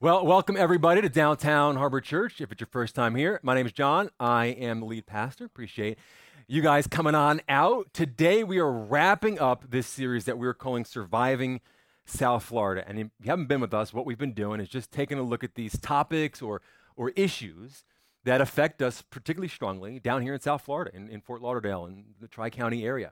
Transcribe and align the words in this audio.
Well, 0.00 0.24
welcome 0.24 0.56
everybody 0.56 1.00
to 1.00 1.08
Downtown 1.08 1.74
Harbor 1.74 2.00
Church. 2.00 2.40
If 2.40 2.52
it's 2.52 2.60
your 2.60 2.68
first 2.70 2.94
time 2.94 3.16
here, 3.16 3.40
my 3.42 3.56
name 3.56 3.66
is 3.66 3.72
John. 3.72 4.10
I 4.20 4.46
am 4.46 4.78
the 4.78 4.86
lead 4.86 5.06
pastor. 5.06 5.44
Appreciate 5.44 5.98
you 6.46 6.62
guys 6.62 6.86
coming 6.86 7.16
on 7.16 7.40
out. 7.48 7.92
Today 7.92 8.44
we 8.44 8.60
are 8.60 8.70
wrapping 8.70 9.40
up 9.40 9.68
this 9.70 9.88
series 9.88 10.24
that 10.26 10.38
we're 10.38 10.54
calling 10.54 10.84
Surviving 10.84 11.60
South 12.06 12.44
Florida. 12.44 12.84
And 12.86 13.00
if 13.00 13.08
you 13.20 13.28
haven't 13.28 13.48
been 13.48 13.60
with 13.60 13.74
us, 13.74 13.92
what 13.92 14.06
we've 14.06 14.16
been 14.16 14.34
doing 14.34 14.60
is 14.60 14.68
just 14.68 14.92
taking 14.92 15.18
a 15.18 15.22
look 15.22 15.42
at 15.42 15.56
these 15.56 15.76
topics 15.80 16.40
or, 16.40 16.62
or 16.94 17.10
issues 17.16 17.82
that 18.22 18.40
affect 18.40 18.80
us 18.80 19.02
particularly 19.02 19.48
strongly 19.48 19.98
down 19.98 20.22
here 20.22 20.32
in 20.32 20.38
South 20.38 20.62
Florida, 20.62 20.92
in, 20.94 21.08
in 21.08 21.20
Fort 21.20 21.42
Lauderdale, 21.42 21.86
in 21.86 22.04
the 22.20 22.28
Tri 22.28 22.50
County 22.50 22.86
area. 22.86 23.10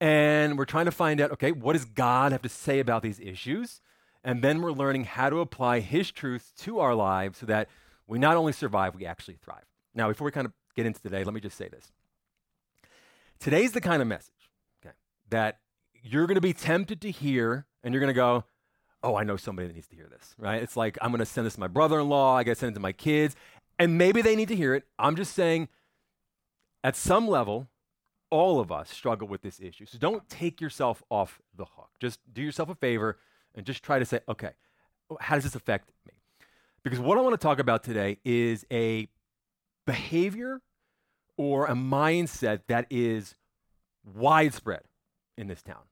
And 0.00 0.56
we're 0.56 0.66
trying 0.66 0.84
to 0.84 0.92
find 0.92 1.20
out 1.20 1.32
okay, 1.32 1.50
what 1.50 1.72
does 1.72 1.84
God 1.84 2.30
have 2.30 2.42
to 2.42 2.48
say 2.48 2.78
about 2.78 3.02
these 3.02 3.18
issues? 3.18 3.80
And 4.24 4.42
then 4.42 4.62
we're 4.62 4.72
learning 4.72 5.04
how 5.04 5.30
to 5.30 5.40
apply 5.40 5.80
His 5.80 6.10
truth 6.10 6.52
to 6.58 6.78
our 6.78 6.94
lives 6.94 7.38
so 7.38 7.46
that 7.46 7.68
we 8.06 8.18
not 8.18 8.36
only 8.36 8.52
survive, 8.52 8.94
we 8.94 9.06
actually 9.06 9.36
thrive. 9.42 9.64
Now, 9.94 10.08
before 10.08 10.24
we 10.24 10.30
kind 10.30 10.46
of 10.46 10.52
get 10.76 10.86
into 10.86 11.00
today, 11.00 11.24
let 11.24 11.34
me 11.34 11.40
just 11.40 11.56
say 11.56 11.68
this. 11.68 11.92
Today's 13.40 13.72
the 13.72 13.80
kind 13.80 14.00
of 14.00 14.08
message 14.08 14.50
okay, 14.84 14.94
that 15.30 15.58
you're 16.02 16.26
going 16.26 16.36
to 16.36 16.40
be 16.40 16.52
tempted 16.52 17.00
to 17.00 17.10
hear, 17.10 17.66
and 17.82 17.92
you're 17.92 18.00
going 18.00 18.08
to 18.08 18.14
go, 18.14 18.44
oh, 19.02 19.16
I 19.16 19.24
know 19.24 19.36
somebody 19.36 19.66
that 19.68 19.74
needs 19.74 19.88
to 19.88 19.96
hear 19.96 20.08
this, 20.08 20.34
right? 20.38 20.62
It's 20.62 20.76
like, 20.76 20.96
I'm 21.00 21.10
going 21.10 21.18
to 21.18 21.26
send 21.26 21.46
this 21.46 21.54
to 21.54 21.60
my 21.60 21.66
brother 21.66 21.98
in 21.98 22.08
law, 22.08 22.36
I 22.36 22.44
got 22.44 22.52
to 22.52 22.60
send 22.60 22.72
it 22.72 22.74
to 22.74 22.80
my 22.80 22.92
kids, 22.92 23.34
and 23.78 23.98
maybe 23.98 24.22
they 24.22 24.36
need 24.36 24.48
to 24.48 24.56
hear 24.56 24.74
it. 24.74 24.84
I'm 24.98 25.16
just 25.16 25.34
saying, 25.34 25.68
at 26.84 26.96
some 26.96 27.26
level, 27.26 27.68
all 28.30 28.60
of 28.60 28.72
us 28.72 28.90
struggle 28.90 29.28
with 29.28 29.42
this 29.42 29.60
issue. 29.60 29.86
So 29.86 29.98
don't 29.98 30.28
take 30.28 30.60
yourself 30.60 31.02
off 31.10 31.40
the 31.54 31.64
hook. 31.64 31.90
Just 32.00 32.20
do 32.32 32.42
yourself 32.42 32.68
a 32.68 32.74
favor 32.74 33.18
and 33.54 33.66
just 33.66 33.82
try 33.82 33.98
to 33.98 34.04
say, 34.04 34.20
okay, 34.28 34.50
how 35.20 35.34
does 35.34 35.44
this 35.44 35.54
affect 35.54 35.90
me? 36.06 36.12
Because 36.82 36.98
what 36.98 37.18
I 37.18 37.20
want 37.20 37.34
to 37.34 37.44
talk 37.44 37.58
about 37.58 37.84
today 37.84 38.18
is 38.24 38.66
a 38.72 39.08
behavior 39.86 40.60
or 41.36 41.66
a 41.66 41.74
mindset 41.74 42.62
that 42.68 42.86
is 42.90 43.34
widespread 44.04 44.82
in 45.36 45.46
this 45.46 45.62
town. 45.62 45.82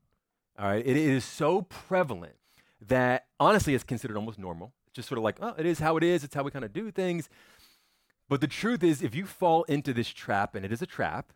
All 0.59 0.67
right, 0.67 0.85
it 0.85 0.97
is 0.97 1.25
so 1.25 1.63
prevalent 1.63 2.35
that 2.87 3.27
honestly 3.39 3.75
it's 3.75 3.85
considered 3.85 4.17
almost 4.17 4.39
normal. 4.39 4.73
It's 4.87 4.97
just 4.97 5.09
sort 5.09 5.19
of 5.19 5.25
like, 5.25 5.37
oh, 5.41 5.55
it 5.57 5.67
is 5.67 5.79
how 5.79 5.97
it 5.97 6.03
is, 6.03 6.25
it's 6.25 6.35
how 6.35 6.43
we 6.43 6.51
kind 6.51 6.65
of 6.65 6.73
do 6.73 6.91
things. 6.91 7.29
But 8.29 8.41
the 8.41 8.47
truth 8.47 8.83
is, 8.83 9.03
if 9.03 9.15
you 9.15 9.27
fall 9.27 9.65
into 9.65 9.93
this 9.93 10.09
trap, 10.09 10.55
and 10.55 10.65
it 10.65 10.73
is 10.73 10.83
a 10.83 10.87
trap, 10.87 11.33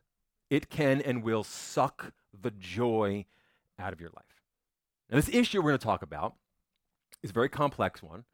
it 0.51 0.69
can 0.71 1.01
and 1.01 1.23
will 1.23 1.43
suck 1.43 2.13
the 2.39 2.51
joy 2.53 3.25
out 3.79 3.93
of 3.93 4.01
your 4.01 4.11
life. 4.11 4.34
Now, 5.11 5.17
this 5.17 5.29
issue 5.29 5.59
we're 5.59 5.71
going 5.71 5.79
to 5.79 5.85
talk 5.85 6.03
about 6.03 6.35
is 7.23 7.31
a 7.31 7.33
very 7.33 7.49
complex 7.49 8.03
one. 8.03 8.25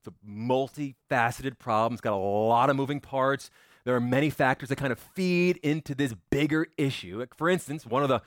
It's 0.00 0.14
a 0.14 0.26
multifaceted 0.28 1.58
problem. 1.58 1.94
It's 1.94 2.00
got 2.00 2.12
a 2.12 2.16
lot 2.16 2.70
of 2.70 2.76
moving 2.76 3.00
parts. 3.00 3.50
There 3.84 3.94
are 3.94 4.00
many 4.00 4.30
factors 4.30 4.68
that 4.70 4.76
kind 4.76 4.92
of 4.92 4.98
feed 4.98 5.58
into 5.58 5.94
this 5.94 6.14
bigger 6.30 6.66
issue. 6.76 7.24
For 7.36 7.48
instance, 7.48 7.86
one 7.86 8.02
of 8.02 8.08
the 8.08 8.22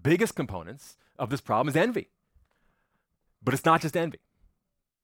biggest 0.00 0.34
components 0.34 0.96
of 1.18 1.30
this 1.30 1.40
problem 1.40 1.68
is 1.68 1.76
envy. 1.76 2.08
But 3.42 3.54
it's 3.54 3.64
not 3.64 3.80
just 3.80 3.96
envy. 3.96 4.18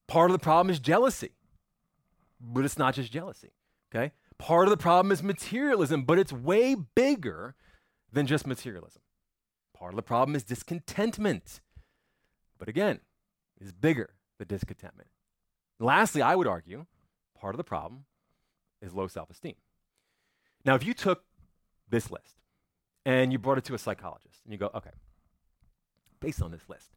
Part 0.07 0.31
of 0.31 0.33
the 0.33 0.43
problem 0.43 0.71
is 0.71 0.79
jealousy. 0.79 1.33
But 2.41 2.65
it's 2.65 2.79
not 2.79 2.95
just 2.95 3.13
jealousy. 3.13 3.53
Okay? 3.95 4.13
Part 4.39 4.67
of 4.67 4.71
the 4.71 4.77
problem 4.77 5.13
is 5.13 5.23
materialism, 5.23 6.03
but 6.03 6.19
it's 6.19 6.33
way 6.33 6.75
bigger 6.75 7.55
than 8.13 8.27
just 8.27 8.47
materialism. 8.47 9.03
Part 9.75 9.93
of 9.93 9.97
the 9.97 10.03
problem 10.03 10.37
is 10.37 10.45
discontentment. 10.45 11.61
But 12.59 12.69
again, 12.69 13.01
is 13.61 13.73
bigger 13.73 14.11
than 14.39 14.49
discontentment. 14.49 15.09
Lastly, 15.79 16.23
I 16.23 16.35
would 16.35 16.47
argue 16.47 16.87
part 17.39 17.55
of 17.55 17.59
the 17.59 17.65
problem 17.65 18.05
is 18.81 18.95
low 18.95 19.07
self 19.07 19.31
esteem. 19.31 19.55
Now, 20.65 20.75
if 20.75 20.85
you 20.85 20.95
took 20.95 21.25
this 21.89 22.11
list 22.11 22.37
and 23.05 23.33
you 23.33 23.39
brought 23.39 23.59
it 23.59 23.65
to 23.65 23.75
a 23.75 23.79
psychologist 23.79 24.41
and 24.45 24.53
you 24.53 24.59
go, 24.59 24.71
okay, 24.75 24.91
based 26.21 26.43
on 26.43 26.51
this 26.51 26.69
list, 26.69 26.91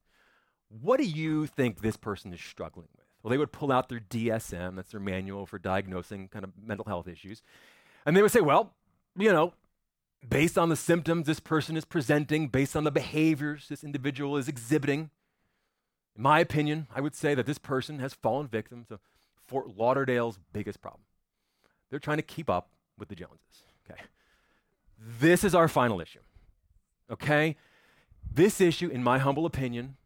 what 0.70 0.98
do 0.98 1.06
you 1.06 1.46
think 1.48 1.82
this 1.82 1.98
person 1.98 2.34
is 2.34 2.42
struggling 2.42 2.88
with? 2.96 3.06
Well, 3.22 3.32
they 3.32 3.38
would 3.38 3.52
pull 3.52 3.72
out 3.72 3.90
their 3.90 4.00
DSM, 4.00 4.76
that's 4.76 4.92
their 4.92 5.00
manual 5.00 5.46
for 5.46 5.60
diagnosing 5.60 6.30
kind 6.30 6.46
of 6.46 6.52
mental 6.62 6.86
health 6.86 7.08
issues, 7.08 7.42
and 8.06 8.16
they 8.16 8.22
would 8.22 8.32
say, 8.32 8.42
well, 8.42 8.74
you 9.18 9.32
know, 9.32 9.54
based 10.28 10.58
on 10.58 10.70
the 10.70 10.76
symptoms 10.76 11.28
this 11.28 11.40
person 11.40 11.76
is 11.76 11.86
presenting, 11.86 12.48
based 12.48 12.76
on 12.76 12.86
the 12.86 12.92
behaviors 12.92 13.68
this 13.68 13.84
individual 13.84 14.38
is 14.38 14.48
exhibiting, 14.48 15.10
in 16.16 16.24
my 16.24 16.40
opinion, 16.40 16.88
I 16.94 17.02
would 17.02 17.16
say 17.16 17.36
that 17.36 17.46
this 17.46 17.58
person 17.58 18.00
has 18.00 18.14
fallen 18.14 18.48
victim 18.48 18.86
to 18.90 19.00
Fort 19.48 19.76
Lauderdale's 19.78 20.40
biggest 20.54 20.82
problem. 20.82 21.04
They're 21.90 22.00
trying 22.00 22.18
to 22.18 22.24
keep 22.24 22.50
up 22.50 22.70
with 22.98 23.10
the 23.10 23.16
Joneses. 23.16 23.64
Okay. 23.90 24.02
This 25.20 25.44
is 25.44 25.56
our 25.56 25.68
final 25.68 26.02
issue. 26.02 26.20
Okay? 27.12 27.56
This 28.32 28.62
issue, 28.62 28.90
in 28.90 29.04
my 29.04 29.18
humble 29.18 29.46
opinion, 29.46 29.98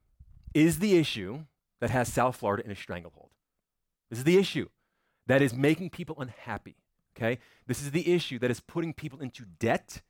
is 0.53 0.79
the 0.79 0.97
issue 0.97 1.45
that 1.81 1.89
has 1.89 2.11
South 2.11 2.37
Florida 2.37 2.63
in 2.63 2.71
a 2.71 2.75
stranglehold. 2.75 3.29
This 4.09 4.19
is 4.19 4.25
the 4.25 4.37
issue 4.37 4.69
that 5.27 5.41
is 5.41 5.53
making 5.53 5.89
people 5.89 6.15
unhappy. 6.19 6.75
Okay? 7.17 7.39
This 7.67 7.81
is 7.81 7.91
the 7.91 8.13
issue 8.13 8.39
that 8.39 8.51
is 8.51 8.59
putting 8.59 8.93
people 8.93 9.19
into 9.19 9.43
debt. 9.59 10.01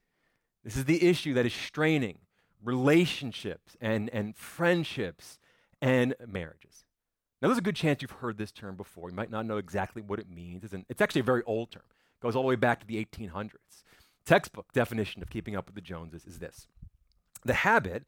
This 0.63 0.77
is 0.77 0.85
the 0.85 1.03
issue 1.03 1.33
that 1.33 1.45
is 1.45 1.53
straining 1.53 2.19
relationships 2.63 3.75
and, 3.81 4.09
and 4.11 4.35
friendships 4.35 5.39
and 5.83 6.15
marriages. 6.25 6.85
Now, 7.41 7.49
there's 7.49 7.57
a 7.57 7.61
good 7.61 7.75
chance 7.75 8.01
you've 8.01 8.11
heard 8.11 8.37
this 8.37 8.53
term 8.53 8.77
before. 8.77 9.09
You 9.09 9.15
might 9.15 9.29
not 9.29 9.45
know 9.45 9.57
exactly 9.57 10.01
what 10.01 10.17
it 10.17 10.29
means. 10.29 10.63
It's, 10.63 10.73
an, 10.73 10.85
it's 10.87 11.01
actually 11.01 11.19
a 11.21 11.25
very 11.25 11.43
old 11.43 11.71
term. 11.71 11.83
It 11.89 12.23
goes 12.23 12.37
all 12.37 12.43
the 12.43 12.47
way 12.47 12.55
back 12.55 12.79
to 12.79 12.87
the 12.87 13.05
1800s. 13.05 13.83
Textbook 14.25 14.71
definition 14.71 15.21
of 15.21 15.29
keeping 15.29 15.57
up 15.57 15.65
with 15.65 15.75
the 15.75 15.81
Joneses 15.81 16.25
is 16.25 16.39
this 16.39 16.67
the 17.43 17.53
habit 17.53 18.05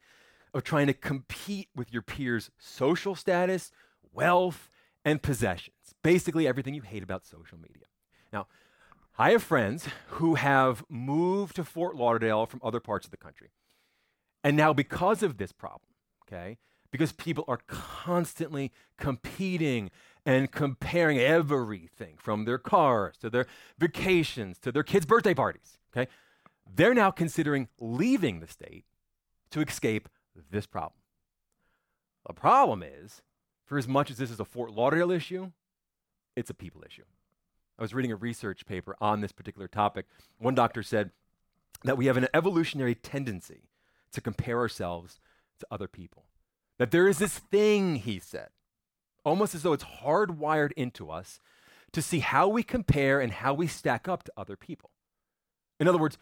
of 0.54 0.64
trying 0.64 0.86
to 0.86 0.94
compete 0.94 1.68
with 1.76 1.92
your 1.92 2.00
peers' 2.00 2.50
social 2.58 3.14
status, 3.14 3.70
wealth, 4.10 4.70
and 5.04 5.22
possessions. 5.22 5.76
Basically, 6.02 6.48
everything 6.48 6.72
you 6.72 6.80
hate 6.80 7.02
about 7.02 7.26
social 7.26 7.58
media. 7.58 7.84
Now, 8.32 8.46
I 9.18 9.32
have 9.32 9.42
friends 9.42 9.86
who 10.12 10.36
have 10.36 10.82
moved 10.88 11.56
to 11.56 11.64
Fort 11.64 11.94
Lauderdale 11.94 12.46
from 12.46 12.60
other 12.64 12.80
parts 12.80 13.04
of 13.04 13.10
the 13.10 13.18
country. 13.18 13.50
And 14.42 14.56
now, 14.56 14.72
because 14.72 15.22
of 15.22 15.36
this 15.36 15.52
problem, 15.52 15.90
okay, 16.26 16.56
because 16.96 17.12
people 17.12 17.44
are 17.46 17.60
constantly 17.66 18.72
competing 18.96 19.90
and 20.24 20.50
comparing 20.50 21.18
everything 21.18 22.14
from 22.16 22.46
their 22.46 22.56
cars 22.56 23.18
to 23.18 23.28
their 23.28 23.44
vacations 23.78 24.58
to 24.58 24.72
their 24.72 24.82
kids' 24.82 25.04
birthday 25.04 25.34
parties. 25.34 25.76
Okay? 25.94 26.10
They're 26.74 26.94
now 26.94 27.10
considering 27.10 27.68
leaving 27.78 28.40
the 28.40 28.46
state 28.46 28.86
to 29.50 29.60
escape 29.60 30.08
this 30.50 30.64
problem. 30.64 30.98
The 32.26 32.32
problem 32.32 32.82
is, 32.82 33.20
for 33.66 33.76
as 33.76 33.86
much 33.86 34.10
as 34.10 34.16
this 34.16 34.30
is 34.30 34.40
a 34.40 34.46
Fort 34.46 34.72
Lauderdale 34.72 35.10
issue, 35.10 35.52
it's 36.34 36.48
a 36.48 36.54
people 36.54 36.82
issue. 36.82 37.04
I 37.78 37.82
was 37.82 37.92
reading 37.92 38.10
a 38.10 38.16
research 38.16 38.64
paper 38.64 38.96
on 39.02 39.20
this 39.20 39.32
particular 39.32 39.68
topic. 39.68 40.06
One 40.38 40.54
doctor 40.54 40.82
said 40.82 41.10
that 41.84 41.98
we 41.98 42.06
have 42.06 42.16
an 42.16 42.28
evolutionary 42.32 42.94
tendency 42.94 43.68
to 44.12 44.22
compare 44.22 44.56
ourselves 44.56 45.20
to 45.60 45.66
other 45.70 45.88
people. 45.88 46.24
That 46.78 46.90
there 46.90 47.08
is 47.08 47.18
this 47.18 47.38
thing, 47.38 47.96
he 47.96 48.18
said, 48.18 48.48
almost 49.24 49.54
as 49.54 49.62
though 49.62 49.72
it's 49.72 49.84
hardwired 49.84 50.72
into 50.72 51.10
us 51.10 51.40
to 51.92 52.02
see 52.02 52.18
how 52.18 52.48
we 52.48 52.62
compare 52.62 53.20
and 53.20 53.32
how 53.32 53.54
we 53.54 53.66
stack 53.66 54.08
up 54.08 54.24
to 54.24 54.32
other 54.36 54.56
people. 54.56 54.90
In 55.80 55.88
other 55.88 55.98
words, 55.98 56.18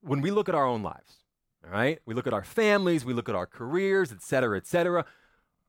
when 0.00 0.20
we 0.20 0.30
look 0.30 0.48
at 0.48 0.54
our 0.54 0.66
own 0.66 0.82
lives, 0.82 1.24
all 1.64 1.70
right, 1.70 2.00
we 2.04 2.14
look 2.14 2.26
at 2.26 2.34
our 2.34 2.44
families, 2.44 3.04
we 3.04 3.14
look 3.14 3.28
at 3.28 3.34
our 3.34 3.46
careers, 3.46 4.12
et 4.12 4.22
cetera, 4.22 4.56
et 4.56 4.66
cetera, 4.66 5.04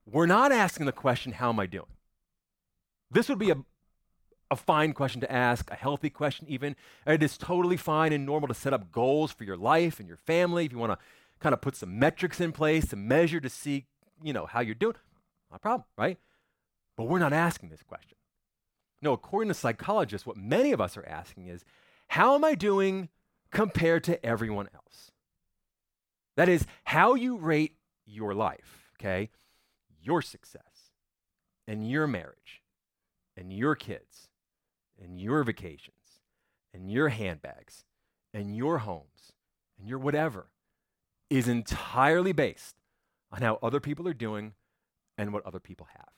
we're 0.06 0.26
not 0.26 0.52
asking 0.52 0.86
the 0.86 0.92
question, 0.92 1.34
How 1.34 1.50
am 1.50 1.60
I 1.60 1.66
doing? 1.66 1.88
This 3.10 3.30
would 3.30 3.40
be 3.40 3.52
a, 3.52 3.58
a 4.52 4.56
fine 4.56 4.94
question 4.94 5.22
to 5.22 5.32
ask, 5.32 5.72
a 5.72 5.76
healthy 5.76 6.10
question, 6.10 6.46
even. 6.50 6.76
It 7.08 7.24
is 7.24 7.38
totally 7.38 7.78
fine 7.78 8.12
and 8.14 8.26
normal 8.26 8.48
to 8.50 8.54
set 8.54 8.74
up 8.74 8.92
goals 8.92 9.32
for 9.32 9.46
your 9.46 9.58
life 9.58 10.00
and 10.00 10.08
your 10.08 10.18
family 10.18 10.66
if 10.66 10.72
you 10.72 10.78
want 10.78 10.92
to 10.92 11.06
kind 11.40 11.54
of 11.54 11.62
put 11.62 11.76
some 11.76 11.98
metrics 11.98 12.40
in 12.40 12.52
place 12.52 12.88
to 12.90 12.96
measure 12.96 13.40
to 13.40 13.50
see 13.50 13.86
you 14.24 14.34
know, 14.34 14.46
how 14.46 14.62
you're 14.62 14.76
doing, 14.76 14.96
not 15.52 15.58
a 15.58 15.60
problem, 15.60 15.86
right? 15.98 16.18
But 16.98 17.06
we're 17.06 17.20
not 17.20 17.34
asking 17.34 17.70
this 17.70 17.84
question. 17.84 18.18
No, 19.02 19.14
according 19.14 19.50
to 19.50 19.54
psychologists, 19.54 20.26
what 20.26 20.38
many 20.38 20.72
of 20.72 20.82
us 20.82 20.98
are 20.98 21.06
asking 21.06 21.48
is, 21.48 21.64
how 22.08 22.36
am 22.36 22.44
I 22.44 22.56
doing 22.56 23.10
compared 23.52 24.04
to 24.06 24.26
everyone 24.26 24.70
else? 24.74 25.12
That 26.38 26.50
is, 26.50 26.66
how 26.86 27.16
you 27.16 27.38
rate 27.38 27.76
your 28.06 28.34
life, 28.34 28.92
okay? 29.00 29.30
Your 30.02 30.22
success, 30.22 30.92
and 31.68 31.90
your 31.90 32.08
marriage, 32.08 32.62
and 33.38 33.52
your 33.52 33.76
kids, 33.76 34.30
and 35.02 35.20
your 35.20 35.44
vacations, 35.44 36.22
and 36.74 36.92
your 36.92 37.10
handbags, 37.10 37.86
and 38.34 38.56
your 38.56 38.80
homes, 38.80 39.34
and 39.78 39.88
your 39.88 40.00
whatever 40.00 40.48
is 41.30 41.48
entirely 41.48 42.32
based 42.32 42.76
on 43.36 43.42
how 43.42 43.60
other 43.62 43.82
people 43.82 44.08
are 44.08 44.14
doing 44.14 44.54
and 45.18 45.34
what 45.34 45.46
other 45.46 45.60
people 45.60 45.88
have. 45.94 46.10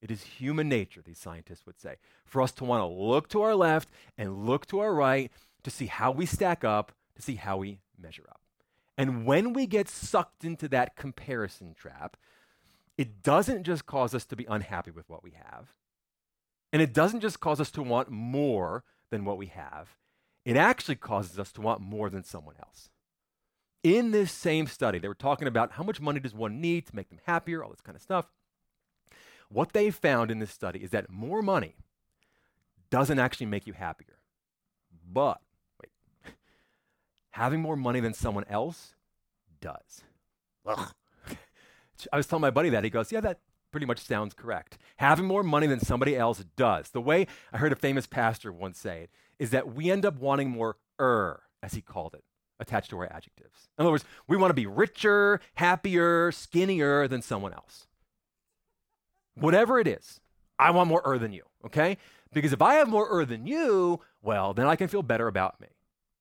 It 0.00 0.10
is 0.10 0.22
human 0.22 0.68
nature, 0.68 1.02
these 1.04 1.18
scientists 1.18 1.66
would 1.66 1.80
say, 1.80 1.96
for 2.24 2.40
us 2.40 2.52
to 2.52 2.64
want 2.64 2.80
to 2.80 2.86
look 2.86 3.28
to 3.30 3.42
our 3.42 3.54
left 3.54 3.88
and 4.16 4.46
look 4.46 4.66
to 4.66 4.78
our 4.78 4.94
right 4.94 5.30
to 5.64 5.70
see 5.70 5.86
how 5.86 6.10
we 6.10 6.26
stack 6.26 6.64
up, 6.64 6.92
to 7.16 7.22
see 7.22 7.36
how 7.36 7.58
we 7.58 7.80
measure 8.00 8.26
up. 8.28 8.40
And 8.96 9.26
when 9.26 9.52
we 9.52 9.66
get 9.66 9.88
sucked 9.88 10.44
into 10.44 10.68
that 10.68 10.96
comparison 10.96 11.74
trap, 11.74 12.16
it 12.98 13.22
doesn't 13.22 13.64
just 13.64 13.86
cause 13.86 14.14
us 14.14 14.24
to 14.26 14.36
be 14.36 14.44
unhappy 14.44 14.90
with 14.90 15.08
what 15.08 15.22
we 15.22 15.32
have, 15.32 15.72
and 16.72 16.82
it 16.82 16.92
doesn't 16.92 17.20
just 17.20 17.40
cause 17.40 17.60
us 17.60 17.70
to 17.72 17.82
want 17.82 18.10
more 18.10 18.84
than 19.10 19.24
what 19.24 19.38
we 19.38 19.46
have, 19.46 19.96
it 20.44 20.56
actually 20.56 20.96
causes 20.96 21.38
us 21.38 21.52
to 21.52 21.60
want 21.60 21.80
more 21.80 22.10
than 22.10 22.24
someone 22.24 22.56
else. 22.60 22.90
In 23.82 24.12
this 24.12 24.30
same 24.30 24.66
study, 24.66 24.98
they 24.98 25.08
were 25.08 25.14
talking 25.14 25.48
about 25.48 25.72
how 25.72 25.82
much 25.82 26.00
money 26.00 26.20
does 26.20 26.34
one 26.34 26.60
need 26.60 26.86
to 26.86 26.96
make 26.96 27.08
them 27.08 27.18
happier, 27.26 27.64
all 27.64 27.70
this 27.70 27.80
kind 27.80 27.96
of 27.96 28.02
stuff. 28.02 28.26
What 29.48 29.72
they 29.72 29.90
found 29.90 30.30
in 30.30 30.38
this 30.38 30.50
study 30.50 30.82
is 30.82 30.90
that 30.90 31.10
more 31.10 31.42
money 31.42 31.74
doesn't 32.90 33.18
actually 33.18 33.46
make 33.46 33.66
you 33.66 33.72
happier. 33.72 34.18
But, 35.10 35.40
wait, 35.80 35.92
having 37.30 37.60
more 37.60 37.76
money 37.76 38.00
than 38.00 38.14
someone 38.14 38.44
else 38.48 38.94
does. 39.60 40.02
Ugh. 40.64 40.92
I 42.12 42.16
was 42.16 42.26
telling 42.26 42.40
my 42.40 42.50
buddy 42.50 42.70
that. 42.70 42.84
He 42.84 42.90
goes, 42.90 43.10
Yeah, 43.10 43.20
that 43.20 43.40
pretty 43.72 43.86
much 43.86 43.98
sounds 43.98 44.34
correct. 44.34 44.78
Having 44.98 45.26
more 45.26 45.42
money 45.42 45.66
than 45.66 45.80
somebody 45.80 46.16
else 46.16 46.44
does. 46.56 46.90
The 46.90 47.00
way 47.00 47.26
I 47.52 47.58
heard 47.58 47.72
a 47.72 47.76
famous 47.76 48.06
pastor 48.06 48.52
once 48.52 48.78
say 48.78 49.02
it 49.04 49.10
is 49.38 49.50
that 49.50 49.74
we 49.74 49.90
end 49.90 50.06
up 50.06 50.20
wanting 50.20 50.50
more 50.50 50.76
er, 51.00 51.42
as 51.62 51.74
he 51.74 51.80
called 51.80 52.14
it, 52.14 52.24
attached 52.62 52.90
to 52.90 52.98
our 52.98 53.12
adjectives. 53.12 53.68
In 53.78 53.82
other 53.82 53.90
words, 53.90 54.04
we 54.26 54.36
want 54.36 54.50
to 54.50 54.54
be 54.54 54.66
richer, 54.66 55.40
happier, 55.54 56.32
skinnier 56.32 57.06
than 57.08 57.20
someone 57.20 57.52
else. 57.52 57.86
Whatever 59.34 59.78
it 59.78 59.86
is, 59.86 60.20
I 60.58 60.70
want 60.70 60.88
more 60.88 61.02
er 61.04 61.18
than 61.18 61.32
you, 61.32 61.44
okay? 61.66 61.98
Because 62.32 62.52
if 62.52 62.62
I 62.62 62.74
have 62.74 62.88
more 62.88 63.08
er 63.10 63.24
than 63.24 63.46
you, 63.46 64.00
well, 64.22 64.54
then 64.54 64.66
I 64.66 64.76
can 64.76 64.88
feel 64.88 65.02
better 65.02 65.28
about 65.28 65.60
me. 65.60 65.68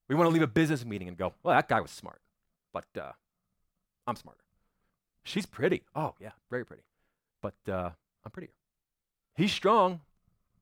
We 0.09 0.15
want 0.15 0.27
to 0.27 0.33
leave 0.33 0.41
a 0.41 0.47
business 0.47 0.83
meeting 0.83 1.07
and 1.07 1.17
go, 1.17 1.33
well, 1.43 1.55
that 1.55 1.69
guy 1.69 1.79
was 1.79 1.91
smart, 1.91 2.21
but 2.73 2.85
uh, 2.99 3.11
I'm 4.07 4.15
smarter. 4.15 4.41
She's 5.23 5.45
pretty. 5.45 5.83
Oh, 5.95 6.15
yeah, 6.19 6.31
very 6.49 6.65
pretty. 6.65 6.83
But 7.41 7.55
uh, 7.71 7.91
I'm 8.25 8.31
prettier. 8.31 8.53
He's 9.35 9.51
strong, 9.51 10.01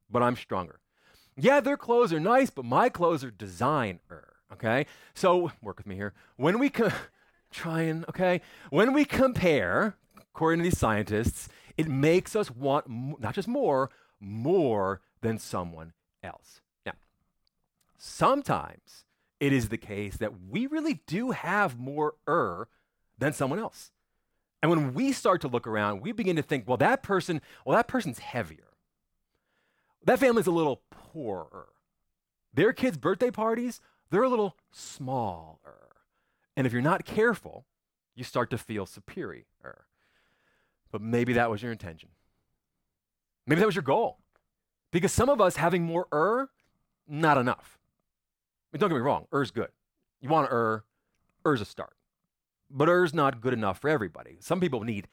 but 0.09 0.21
I'm 0.21 0.35
stronger. 0.35 0.79
Yeah, 1.35 1.61
their 1.61 1.77
clothes 1.77 2.11
are 2.11 2.19
nice, 2.19 2.49
but 2.49 2.65
my 2.65 2.89
clothes 2.89 3.23
are 3.23 3.31
designer. 3.31 4.38
Okay? 4.53 4.85
So, 5.13 5.51
work 5.61 5.77
with 5.77 5.87
me 5.87 5.95
here. 5.95 6.13
When 6.37 6.59
we 6.59 6.69
co- 6.69 6.91
try 7.51 7.81
and, 7.81 8.05
okay? 8.09 8.41
When 8.69 8.93
we 8.93 9.05
compare, 9.05 9.95
according 10.17 10.59
to 10.59 10.63
these 10.63 10.77
scientists, 10.77 11.49
it 11.77 11.87
makes 11.87 12.35
us 12.35 12.51
want 12.51 12.85
m- 12.87 13.15
not 13.19 13.35
just 13.35 13.47
more, 13.47 13.89
more 14.19 15.01
than 15.21 15.39
someone 15.39 15.93
else. 16.23 16.61
Now, 16.85 16.93
sometimes 17.97 19.05
it 19.39 19.53
is 19.53 19.69
the 19.69 19.77
case 19.77 20.17
that 20.17 20.33
we 20.49 20.67
really 20.67 21.01
do 21.07 21.31
have 21.31 21.79
more 21.79 22.15
er 22.27 22.67
than 23.17 23.33
someone 23.33 23.59
else. 23.59 23.91
And 24.61 24.69
when 24.69 24.93
we 24.93 25.11
start 25.13 25.41
to 25.41 25.47
look 25.47 25.67
around, 25.67 26.01
we 26.01 26.11
begin 26.11 26.35
to 26.35 26.41
think, 26.41 26.67
well, 26.67 26.77
that 26.77 27.01
person, 27.03 27.41
well, 27.65 27.77
that 27.77 27.87
person's 27.87 28.19
heavier. 28.19 28.65
That 30.03 30.19
family's 30.19 30.47
a 30.47 30.51
little 30.51 30.81
poorer. 30.89 31.69
Their 32.53 32.73
kids' 32.73 32.97
birthday 32.97 33.31
parties, 33.31 33.79
they're 34.11 34.23
a 34.23 34.29
little 34.29 34.55
smaller. 34.71 35.57
And 36.55 36.67
if 36.67 36.73
you're 36.73 36.81
not 36.81 37.05
careful, 37.05 37.65
you 38.15 38.23
start 38.23 38.49
to 38.49 38.57
feel 38.57 38.85
superior. 38.85 39.45
But 40.91 41.01
maybe 41.01 41.33
that 41.33 41.49
was 41.49 41.61
your 41.61 41.71
intention. 41.71 42.09
Maybe 43.45 43.59
that 43.59 43.65
was 43.65 43.75
your 43.75 43.83
goal. 43.83 44.17
Because 44.91 45.11
some 45.11 45.29
of 45.29 45.39
us 45.39 45.55
having 45.55 45.83
more 45.83 46.07
er, 46.11 46.49
not 47.07 47.37
enough. 47.37 47.77
I 48.71 48.75
mean, 48.75 48.79
don't 48.81 48.89
get 48.89 48.95
me 48.95 49.01
wrong, 49.01 49.27
er's 49.33 49.51
good. 49.51 49.69
You 50.21 50.29
want 50.29 50.51
er, 50.51 50.83
er's 51.45 51.61
a 51.61 51.65
start. 51.65 51.93
But 52.69 52.89
er's 52.89 53.13
not 53.13 53.41
good 53.41 53.53
enough 53.53 53.79
for 53.79 53.89
everybody. 53.89 54.37
Some 54.39 54.59
people 54.59 54.83
need 54.83 55.07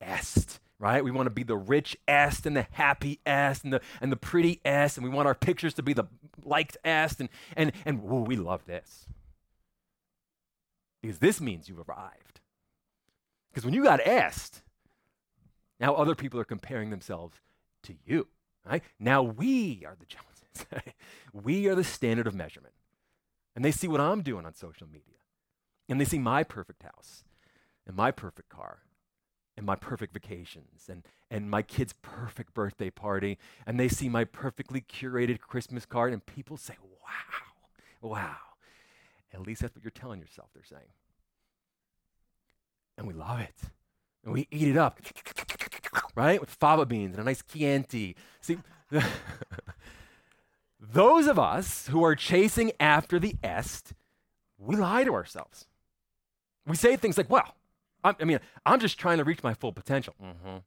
est, 0.00 0.60
right? 0.78 1.04
We 1.04 1.10
want 1.10 1.26
to 1.26 1.30
be 1.30 1.42
the 1.42 1.56
rich 1.56 1.96
est 2.08 2.46
and 2.46 2.56
the 2.56 2.66
happy 2.72 3.20
est 3.26 3.64
and 3.64 3.72
the 3.72 3.80
and 4.00 4.10
the 4.10 4.16
pretty 4.16 4.60
est, 4.64 4.96
and 4.96 5.04
we 5.04 5.10
want 5.10 5.28
our 5.28 5.34
pictures 5.34 5.74
to 5.74 5.82
be 5.82 5.92
the 5.92 6.04
liked 6.44 6.76
est, 6.84 7.20
and 7.20 7.28
and 7.56 7.72
and 7.84 8.02
ooh, 8.04 8.22
we 8.22 8.36
love 8.36 8.66
this. 8.66 9.06
Because 11.00 11.18
this 11.18 11.40
means 11.40 11.68
you've 11.68 11.88
arrived. 11.88 12.40
Because 13.50 13.64
when 13.64 13.74
you 13.74 13.82
got 13.82 14.00
est, 14.06 14.62
now 15.80 15.94
other 15.94 16.14
people 16.14 16.38
are 16.38 16.44
comparing 16.44 16.90
themselves 16.90 17.40
to 17.82 17.94
you. 18.06 18.28
Right? 18.64 18.82
Now 19.00 19.22
we 19.22 19.84
are 19.84 19.96
the 19.98 20.06
Joneses. 20.06 20.94
we 21.32 21.66
are 21.66 21.74
the 21.74 21.82
standard 21.82 22.28
of 22.28 22.34
measurement. 22.34 22.74
And 23.56 23.64
they 23.64 23.72
see 23.72 23.88
what 23.88 24.00
I'm 24.00 24.22
doing 24.22 24.46
on 24.46 24.54
social 24.54 24.86
media. 24.86 25.18
And 25.88 26.00
they 26.00 26.04
see 26.04 26.18
my 26.18 26.44
perfect 26.44 26.84
house 26.84 27.24
and 27.86 27.96
my 27.96 28.12
perfect 28.12 28.48
car 28.48 28.82
and 29.56 29.66
my 29.66 29.76
perfect 29.76 30.14
vacations 30.14 30.88
and, 30.88 31.02
and 31.30 31.50
my 31.50 31.62
kid's 31.62 31.94
perfect 32.02 32.54
birthday 32.54 32.90
party. 32.90 33.38
And 33.66 33.78
they 33.78 33.88
see 33.88 34.08
my 34.08 34.24
perfectly 34.24 34.80
curated 34.80 35.40
Christmas 35.40 35.84
card. 35.84 36.12
And 36.12 36.24
people 36.24 36.56
say, 36.56 36.74
wow, 38.02 38.10
wow. 38.10 38.36
At 39.32 39.40
least 39.40 39.62
that's 39.62 39.74
what 39.74 39.84
you're 39.84 39.90
telling 39.90 40.20
yourself, 40.20 40.50
they're 40.54 40.64
saying. 40.64 40.90
And 42.96 43.06
we 43.06 43.14
love 43.14 43.40
it. 43.40 43.56
And 44.24 44.32
we 44.32 44.46
eat 44.50 44.68
it 44.68 44.76
up, 44.76 45.00
right? 46.14 46.40
With 46.40 46.50
fava 46.50 46.86
beans 46.86 47.14
and 47.14 47.22
a 47.22 47.24
nice 47.24 47.42
Chianti. 47.42 48.14
See, 48.40 48.58
those 50.80 51.26
of 51.26 51.38
us 51.38 51.88
who 51.88 52.04
are 52.04 52.14
chasing 52.14 52.72
after 52.78 53.18
the 53.18 53.36
est, 53.42 53.94
we 54.58 54.76
lie 54.76 55.04
to 55.04 55.14
ourselves. 55.14 55.66
We 56.66 56.76
say 56.76 56.96
things 56.96 57.18
like, 57.18 57.28
well, 57.28 57.56
I'm, 58.04 58.16
i 58.20 58.24
mean, 58.24 58.40
I'm 58.66 58.80
just 58.80 58.98
trying 58.98 59.18
to 59.18 59.24
reach 59.24 59.42
my 59.42 59.54
full 59.54 59.72
potential. 59.72 60.14
Mm-hmm. 60.22 60.58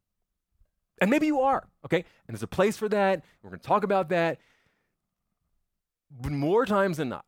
And 1.02 1.12
maybe 1.12 1.28
you 1.28 1.42
are, 1.42 1.68
okay? 1.86 2.06
And 2.28 2.36
there's 2.36 2.44
a 2.44 2.48
place 2.48 2.78
for 2.78 2.88
that. 2.90 3.24
We're 3.42 3.50
going 3.50 3.60
to 3.60 3.68
talk 3.68 3.84
about 3.84 4.10
that. 4.10 4.40
But 6.10 6.32
more 6.32 6.66
times 6.66 6.98
than 6.98 7.10
not, 7.10 7.26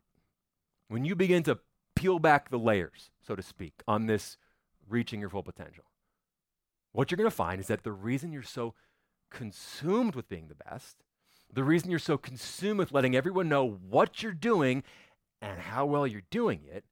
when 0.88 1.04
you 1.04 1.16
begin 1.16 1.44
to 1.44 1.60
peel 1.96 2.20
back 2.20 2.50
the 2.50 2.60
layers, 2.60 3.12
so 3.26 3.36
to 3.36 3.42
speak, 3.42 3.74
on 3.88 4.06
this 4.06 4.38
reaching 4.88 5.20
your 5.20 5.30
full 5.30 5.44
potential, 5.44 5.84
what 6.94 7.12
you're 7.12 7.18
going 7.18 7.30
to 7.30 7.36
find 7.36 7.60
is 7.60 7.68
that 7.68 7.84
the 7.84 7.92
reason 7.92 8.32
you're 8.32 8.44
so 8.44 8.74
consumed 9.30 10.16
with 10.16 10.30
being 10.30 10.48
the 10.48 10.56
best, 10.56 11.04
the 11.54 11.64
reason 11.64 11.90
you're 11.90 12.00
so 12.00 12.18
consumed 12.18 12.80
with 12.80 12.94
letting 12.94 13.16
everyone 13.16 13.50
know 13.50 13.66
what 13.90 14.24
you're 14.24 14.32
doing 14.32 14.84
and 15.42 15.60
how 15.60 15.86
well 15.86 16.08
you're 16.08 16.24
doing 16.30 16.62
it, 16.72 16.86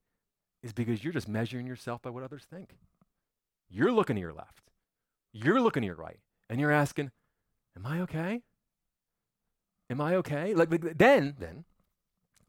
is 0.61 0.73
because 0.73 1.03
you're 1.03 1.13
just 1.13 1.27
measuring 1.27 1.67
yourself 1.67 2.01
by 2.01 2.09
what 2.09 2.23
others 2.23 2.43
think. 2.49 2.75
You're 3.69 3.91
looking 3.91 4.15
to 4.15 4.21
your 4.21 4.33
left, 4.33 4.69
you're 5.33 5.61
looking 5.61 5.81
to 5.81 5.87
your 5.87 5.95
right, 5.95 6.19
and 6.49 6.59
you're 6.59 6.71
asking, 6.71 7.11
Am 7.75 7.85
I 7.85 8.01
okay? 8.01 8.41
Am 9.89 10.01
I 10.01 10.15
okay? 10.15 10.53
Like, 10.53 10.71
like 10.71 10.97
then, 10.97 11.35
then, 11.37 11.65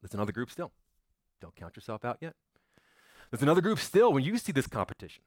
there's 0.01 0.15
another 0.15 0.33
group 0.33 0.51
still. 0.51 0.73
Don't 1.41 1.55
count 1.55 1.77
yourself 1.77 2.05
out 2.05 2.19
yet. 2.21 2.35
There's 3.31 3.43
another 3.43 3.61
group 3.61 3.79
still 3.79 4.13
when 4.13 4.23
you 4.23 4.39
see 4.39 4.53
this 4.53 4.67
competition, 4.69 5.25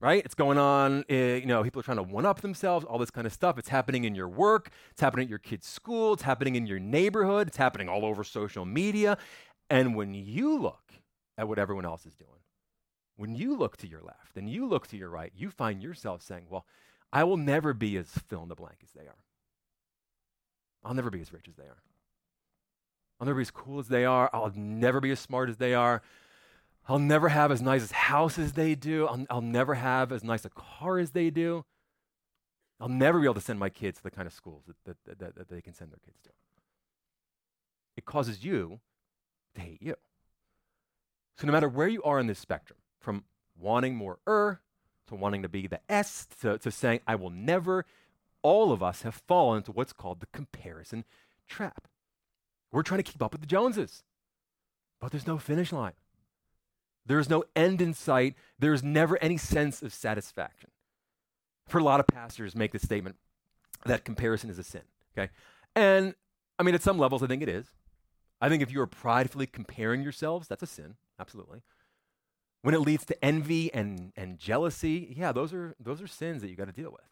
right? 0.00 0.24
It's 0.24 0.34
going 0.34 0.58
on, 0.58 1.04
uh, 1.10 1.14
you 1.14 1.46
know, 1.46 1.62
people 1.62 1.80
are 1.80 1.82
trying 1.82 1.98
to 1.98 2.02
one 2.02 2.24
up 2.24 2.40
themselves, 2.40 2.84
all 2.84 2.98
this 2.98 3.10
kind 3.10 3.26
of 3.26 3.32
stuff. 3.32 3.58
It's 3.58 3.68
happening 3.68 4.04
in 4.04 4.14
your 4.14 4.28
work, 4.28 4.70
it's 4.90 5.02
happening 5.02 5.24
at 5.24 5.30
your 5.30 5.38
kid's 5.38 5.66
school, 5.66 6.14
it's 6.14 6.22
happening 6.22 6.56
in 6.56 6.66
your 6.66 6.78
neighborhood, 6.80 7.46
it's 7.46 7.58
happening 7.58 7.88
all 7.88 8.04
over 8.04 8.24
social 8.24 8.64
media. 8.64 9.18
And 9.68 9.94
when 9.94 10.14
you 10.14 10.58
look 10.58 10.94
at 11.36 11.46
what 11.46 11.58
everyone 11.58 11.84
else 11.84 12.06
is 12.06 12.14
doing. 12.14 12.39
When 13.20 13.34
you 13.34 13.54
look 13.54 13.76
to 13.76 13.86
your 13.86 14.00
left 14.00 14.38
and 14.38 14.48
you 14.48 14.66
look 14.66 14.86
to 14.86 14.96
your 14.96 15.10
right, 15.10 15.30
you 15.36 15.50
find 15.50 15.82
yourself 15.82 16.22
saying, 16.22 16.46
Well, 16.48 16.64
I 17.12 17.22
will 17.24 17.36
never 17.36 17.74
be 17.74 17.98
as 17.98 18.08
fill 18.08 18.42
in 18.44 18.48
the 18.48 18.54
blank 18.54 18.78
as 18.82 18.92
they 18.92 19.06
are. 19.06 19.24
I'll 20.82 20.94
never 20.94 21.10
be 21.10 21.20
as 21.20 21.30
rich 21.30 21.46
as 21.46 21.54
they 21.56 21.64
are. 21.64 21.82
I'll 23.20 23.26
never 23.26 23.36
be 23.36 23.42
as 23.42 23.50
cool 23.50 23.78
as 23.78 23.88
they 23.88 24.06
are. 24.06 24.30
I'll 24.32 24.50
never 24.56 25.02
be 25.02 25.10
as 25.10 25.20
smart 25.20 25.50
as 25.50 25.58
they 25.58 25.74
are. 25.74 26.00
I'll 26.88 26.98
never 26.98 27.28
have 27.28 27.52
as 27.52 27.60
nice 27.60 27.90
a 27.90 27.94
house 27.94 28.38
as 28.38 28.54
they 28.54 28.74
do. 28.74 29.06
I'll, 29.06 29.26
I'll 29.28 29.42
never 29.42 29.74
have 29.74 30.12
as 30.12 30.24
nice 30.24 30.46
a 30.46 30.50
car 30.50 30.98
as 30.98 31.10
they 31.10 31.28
do. 31.28 31.66
I'll 32.80 32.88
never 32.88 33.20
be 33.20 33.26
able 33.26 33.34
to 33.34 33.42
send 33.42 33.58
my 33.58 33.68
kids 33.68 33.98
to 33.98 34.02
the 34.02 34.10
kind 34.10 34.26
of 34.26 34.32
schools 34.32 34.62
that, 34.66 34.96
that, 35.04 35.18
that, 35.18 35.34
that 35.34 35.48
they 35.50 35.60
can 35.60 35.74
send 35.74 35.90
their 35.92 36.00
kids 36.02 36.22
to. 36.22 36.30
It 37.98 38.06
causes 38.06 38.42
you 38.42 38.80
to 39.56 39.60
hate 39.60 39.82
you. 39.82 39.96
So 41.36 41.46
no 41.46 41.52
matter 41.52 41.68
where 41.68 41.88
you 41.88 42.02
are 42.02 42.18
in 42.18 42.26
this 42.26 42.38
spectrum, 42.38 42.78
from 43.00 43.24
wanting 43.58 43.96
more 43.96 44.18
er 44.28 44.60
to 45.08 45.14
wanting 45.14 45.42
to 45.42 45.48
be 45.48 45.66
the 45.66 45.80
s 45.88 46.26
to, 46.40 46.58
to 46.58 46.70
saying 46.70 47.00
I 47.06 47.14
will 47.16 47.30
never, 47.30 47.84
all 48.42 48.72
of 48.72 48.82
us 48.82 49.02
have 49.02 49.14
fallen 49.14 49.58
into 49.58 49.72
what's 49.72 49.92
called 49.92 50.20
the 50.20 50.26
comparison 50.26 51.04
trap. 51.48 51.88
We're 52.72 52.82
trying 52.82 53.02
to 53.02 53.10
keep 53.10 53.22
up 53.22 53.32
with 53.32 53.40
the 53.40 53.46
Joneses, 53.46 54.04
but 55.00 55.10
there's 55.10 55.26
no 55.26 55.38
finish 55.38 55.72
line. 55.72 55.94
There's 57.04 57.28
no 57.28 57.44
end 57.56 57.80
in 57.80 57.94
sight. 57.94 58.36
There's 58.58 58.82
never 58.82 59.20
any 59.22 59.36
sense 59.36 59.82
of 59.82 59.92
satisfaction. 59.92 60.70
I've 61.68 61.74
a 61.74 61.84
lot 61.84 62.00
of 62.00 62.06
pastors 62.06 62.54
make 62.54 62.72
the 62.72 62.78
statement. 62.78 63.16
that 63.86 64.04
comparison 64.04 64.50
is 64.50 64.58
a 64.58 64.62
sin, 64.62 64.82
okay? 65.16 65.30
And 65.74 66.14
I 66.58 66.62
mean, 66.62 66.74
at 66.74 66.82
some 66.82 66.98
levels, 66.98 67.22
I 67.22 67.26
think 67.26 67.42
it 67.42 67.48
is. 67.48 67.66
I 68.40 68.48
think 68.48 68.62
if 68.62 68.70
you 68.70 68.80
are 68.80 68.86
pridefully 68.86 69.46
comparing 69.46 70.02
yourselves, 70.02 70.48
that's 70.48 70.62
a 70.62 70.66
sin, 70.66 70.96
absolutely. 71.18 71.62
When 72.62 72.74
it 72.74 72.80
leads 72.80 73.06
to 73.06 73.24
envy 73.24 73.72
and, 73.72 74.12
and 74.16 74.38
jealousy, 74.38 75.14
yeah, 75.16 75.32
those 75.32 75.54
are, 75.54 75.74
those 75.80 76.02
are 76.02 76.06
sins 76.06 76.42
that 76.42 76.50
you 76.50 76.56
got 76.56 76.66
to 76.66 76.72
deal 76.72 76.90
with. 76.90 77.08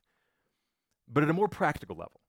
But 1.10 1.22
at 1.22 1.30
a 1.30 1.32
more 1.32 1.48
practical 1.48 1.96
level, 1.96 2.20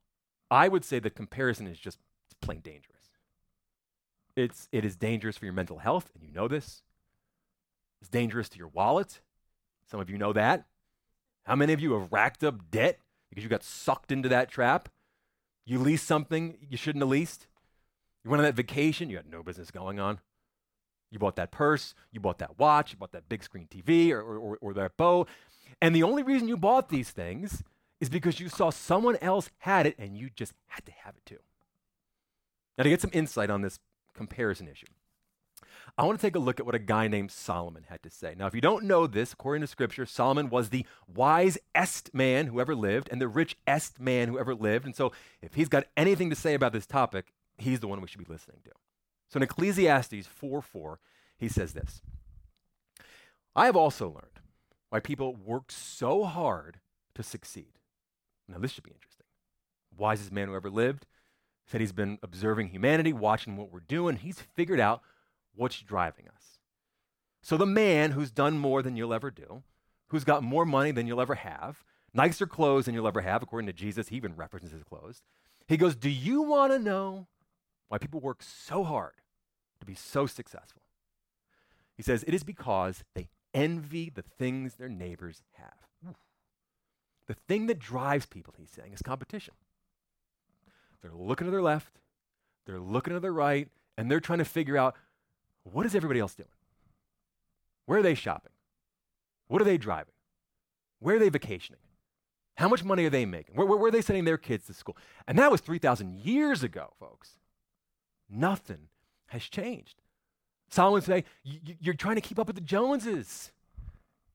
I 0.49 0.67
would 0.67 0.85
say 0.85 0.99
that 0.99 1.15
comparison 1.15 1.67
is 1.67 1.77
just 1.77 1.99
plain 2.41 2.61
dangerous. 2.61 3.11
It's, 4.35 4.69
it 4.71 4.85
is 4.85 4.95
dangerous 4.95 5.37
for 5.37 5.45
your 5.45 5.53
mental 5.53 5.79
health, 5.79 6.11
and 6.15 6.23
you 6.23 6.31
know 6.31 6.47
this. 6.47 6.81
It's 7.99 8.09
dangerous 8.09 8.47
to 8.49 8.57
your 8.57 8.69
wallet. 8.69 9.19
Some 9.85 9.99
of 9.99 10.09
you 10.09 10.17
know 10.17 10.31
that. 10.33 10.65
How 11.45 11.55
many 11.55 11.73
of 11.73 11.81
you 11.81 11.99
have 11.99 12.11
racked 12.11 12.43
up 12.43 12.71
debt 12.71 12.99
because 13.29 13.43
you 13.43 13.49
got 13.49 13.63
sucked 13.63 14.11
into 14.11 14.29
that 14.29 14.49
trap? 14.49 14.87
You 15.65 15.79
leased 15.79 16.07
something 16.07 16.57
you 16.69 16.77
shouldn't 16.77 17.01
have 17.01 17.09
leased. 17.09 17.47
You 18.23 18.31
went 18.31 18.39
on 18.39 18.45
that 18.45 18.55
vacation 18.55 19.09
you 19.09 19.17
had 19.17 19.29
no 19.29 19.43
business 19.43 19.71
going 19.71 19.99
on. 19.99 20.19
You 21.11 21.19
bought 21.19 21.35
that 21.37 21.51
purse, 21.51 21.95
you 22.11 22.19
bought 22.19 22.39
that 22.39 22.59
watch, 22.59 22.91
you 22.91 22.97
bought 22.97 23.11
that 23.13 23.29
big 23.29 23.43
screen 23.43 23.67
TV 23.69 24.11
or, 24.11 24.21
or, 24.21 24.57
or 24.61 24.73
that 24.73 24.97
bow. 24.97 25.27
And 25.81 25.95
the 25.95 26.03
only 26.03 26.23
reason 26.23 26.47
you 26.47 26.57
bought 26.57 26.89
these 26.89 27.09
things 27.09 27.63
is 27.99 28.09
because 28.09 28.39
you 28.39 28.49
saw 28.49 28.69
someone 28.69 29.17
else 29.21 29.49
had 29.59 29.85
it 29.85 29.95
and 29.97 30.17
you 30.17 30.29
just 30.29 30.53
had 30.67 30.85
to 30.85 30.91
have 31.03 31.15
it 31.15 31.25
too. 31.25 31.39
Now, 32.77 32.83
to 32.83 32.89
get 32.89 33.01
some 33.01 33.11
insight 33.13 33.49
on 33.49 33.61
this 33.61 33.79
comparison 34.13 34.67
issue, 34.67 34.87
I 35.97 36.05
want 36.05 36.17
to 36.19 36.25
take 36.25 36.35
a 36.35 36.39
look 36.39 36.59
at 36.59 36.65
what 36.65 36.75
a 36.75 36.79
guy 36.79 37.07
named 37.07 37.31
Solomon 37.31 37.85
had 37.89 38.01
to 38.03 38.09
say. 38.09 38.35
Now, 38.37 38.47
if 38.47 38.55
you 38.55 38.61
don't 38.61 38.85
know 38.85 39.05
this, 39.05 39.33
according 39.33 39.61
to 39.61 39.67
scripture, 39.67 40.05
Solomon 40.05 40.49
was 40.49 40.69
the 40.69 40.85
wisest 41.13 42.13
man 42.13 42.47
who 42.47 42.61
ever 42.61 42.75
lived 42.75 43.09
and 43.11 43.19
the 43.19 43.27
richest 43.27 43.99
man 43.99 44.29
who 44.29 44.39
ever 44.39 44.55
lived. 44.55 44.85
And 44.85 44.95
so, 44.95 45.11
if 45.41 45.55
he's 45.55 45.67
got 45.67 45.85
anything 45.97 46.29
to 46.29 46.35
say 46.37 46.53
about 46.53 46.71
this 46.71 46.85
topic, 46.85 47.33
he's 47.57 47.81
the 47.81 47.87
one 47.87 47.99
we 47.99 48.07
should 48.07 48.25
be 48.25 48.31
listening 48.31 48.59
to. 48.63 48.71
So, 49.29 49.37
in 49.37 49.43
Ecclesiastes 49.43 50.27
4 50.27 50.61
4, 50.61 50.99
he 51.37 51.47
says 51.47 51.73
this 51.73 52.01
I 53.55 53.65
have 53.65 53.75
also 53.75 54.07
learned 54.07 54.39
why 54.89 54.99
people 54.99 55.35
work 55.35 55.71
so 55.71 56.23
hard 56.23 56.79
to 57.15 57.23
succeed. 57.23 57.73
Now, 58.47 58.57
this 58.57 58.71
should 58.71 58.83
be 58.83 58.91
interesting. 58.91 59.25
Wisest 59.95 60.31
man 60.31 60.47
who 60.47 60.55
ever 60.55 60.69
lived 60.69 61.05
said 61.67 61.81
he's 61.81 61.91
been 61.91 62.17
observing 62.23 62.69
humanity, 62.69 63.13
watching 63.13 63.55
what 63.55 63.71
we're 63.71 63.81
doing. 63.81 64.15
He's 64.15 64.41
figured 64.41 64.79
out 64.79 65.01
what's 65.55 65.79
driving 65.81 66.27
us. 66.27 66.57
So, 67.43 67.55
the 67.55 67.67
man 67.67 68.11
who's 68.11 68.31
done 68.31 68.57
more 68.57 68.81
than 68.81 68.95
you'll 68.95 69.13
ever 69.13 69.29
do, 69.29 69.61
who's 70.07 70.23
got 70.23 70.41
more 70.41 70.65
money 70.65 70.91
than 70.91 71.05
you'll 71.05 71.21
ever 71.21 71.35
have, 71.35 71.83
nicer 72.13 72.47
clothes 72.47 72.85
than 72.85 72.95
you'll 72.95 73.07
ever 73.07 73.21
have, 73.21 73.43
according 73.43 73.67
to 73.67 73.73
Jesus, 73.73 74.07
he 74.07 74.15
even 74.15 74.35
references 74.35 74.71
his 74.71 74.83
clothes. 74.83 75.21
He 75.67 75.77
goes, 75.77 75.95
Do 75.95 76.09
you 76.09 76.41
want 76.41 76.73
to 76.73 76.79
know 76.79 77.27
why 77.89 77.97
people 77.97 78.19
work 78.19 78.41
so 78.41 78.83
hard 78.83 79.15
to 79.79 79.85
be 79.85 79.95
so 79.95 80.25
successful? 80.25 80.81
He 81.97 82.03
says, 82.03 82.23
It 82.23 82.33
is 82.33 82.43
because 82.43 83.03
they 83.13 83.27
envy 83.53 84.09
the 84.09 84.21
things 84.21 84.75
their 84.75 84.89
neighbors 84.89 85.41
have. 85.53 86.15
The 87.29 87.35
thing 87.35 87.67
that 87.67 87.77
drives 87.77 88.25
people, 88.25 88.55
he's 88.57 88.71
saying, 88.71 88.91
is 88.91 89.03
competition. 89.03 89.53
They're 91.03 91.13
looking 91.13 91.45
to 91.45 91.51
their 91.51 91.61
left, 91.61 91.99
they're 92.65 92.79
looking 92.79 93.13
to 93.13 93.19
their 93.19 93.31
right, 93.31 93.67
and 93.97 94.09
they're 94.09 94.19
trying 94.19 94.39
to 94.39 94.45
figure 94.45 94.77
out 94.77 94.95
what 95.61 95.85
is 95.85 95.93
everybody 95.93 96.19
else 96.19 96.33
doing? 96.33 96.49
Where 97.85 97.99
are 97.99 98.03
they 98.03 98.15
shopping? 98.15 98.51
What 99.47 99.61
are 99.61 99.65
they 99.65 99.77
driving? 99.77 100.13
Where 100.99 101.17
are 101.17 101.19
they 101.19 101.29
vacationing? 101.29 101.81
How 102.55 102.67
much 102.67 102.83
money 102.83 103.05
are 103.05 103.11
they 103.11 103.27
making? 103.27 103.55
Where, 103.55 103.67
where, 103.67 103.77
where 103.77 103.89
are 103.89 103.91
they 103.91 104.01
sending 104.01 104.25
their 104.25 104.37
kids 104.37 104.65
to 104.65 104.73
school? 104.73 104.97
And 105.27 105.37
that 105.37 105.51
was 105.51 105.61
3,000 105.61 106.15
years 106.25 106.63
ago, 106.63 106.93
folks. 106.99 107.37
Nothing 108.29 108.89
has 109.27 109.43
changed. 109.43 110.01
Solomon 110.69 111.01
say, 111.01 111.23
You're 111.43 111.95
trying 111.95 112.15
to 112.15 112.21
keep 112.21 112.39
up 112.39 112.47
with 112.47 112.55
the 112.55 112.61
Joneses, 112.61 113.51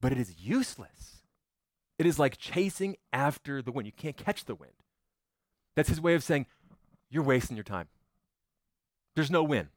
but 0.01 0.13
it 0.13 0.19
is 0.19 0.35
useless. 0.41 1.23
It 1.99 2.07
is 2.07 2.19
like 2.19 2.39
chasing 2.39 2.97
after 3.13 3.63
the 3.63 3.71
wind. 3.71 3.87
You 3.87 3.93
can't 3.93 4.17
catch 4.17 4.45
the 4.45 4.55
wind. 4.55 4.73
That's 5.77 5.89
his 5.89 6.01
way 6.01 6.15
of 6.15 6.25
saying, 6.25 6.47
You're 7.11 7.23
wasting 7.23 7.57
your 7.57 7.65
time. 7.65 7.89
There's 9.15 9.31
no 9.31 9.45
win, 9.45 9.69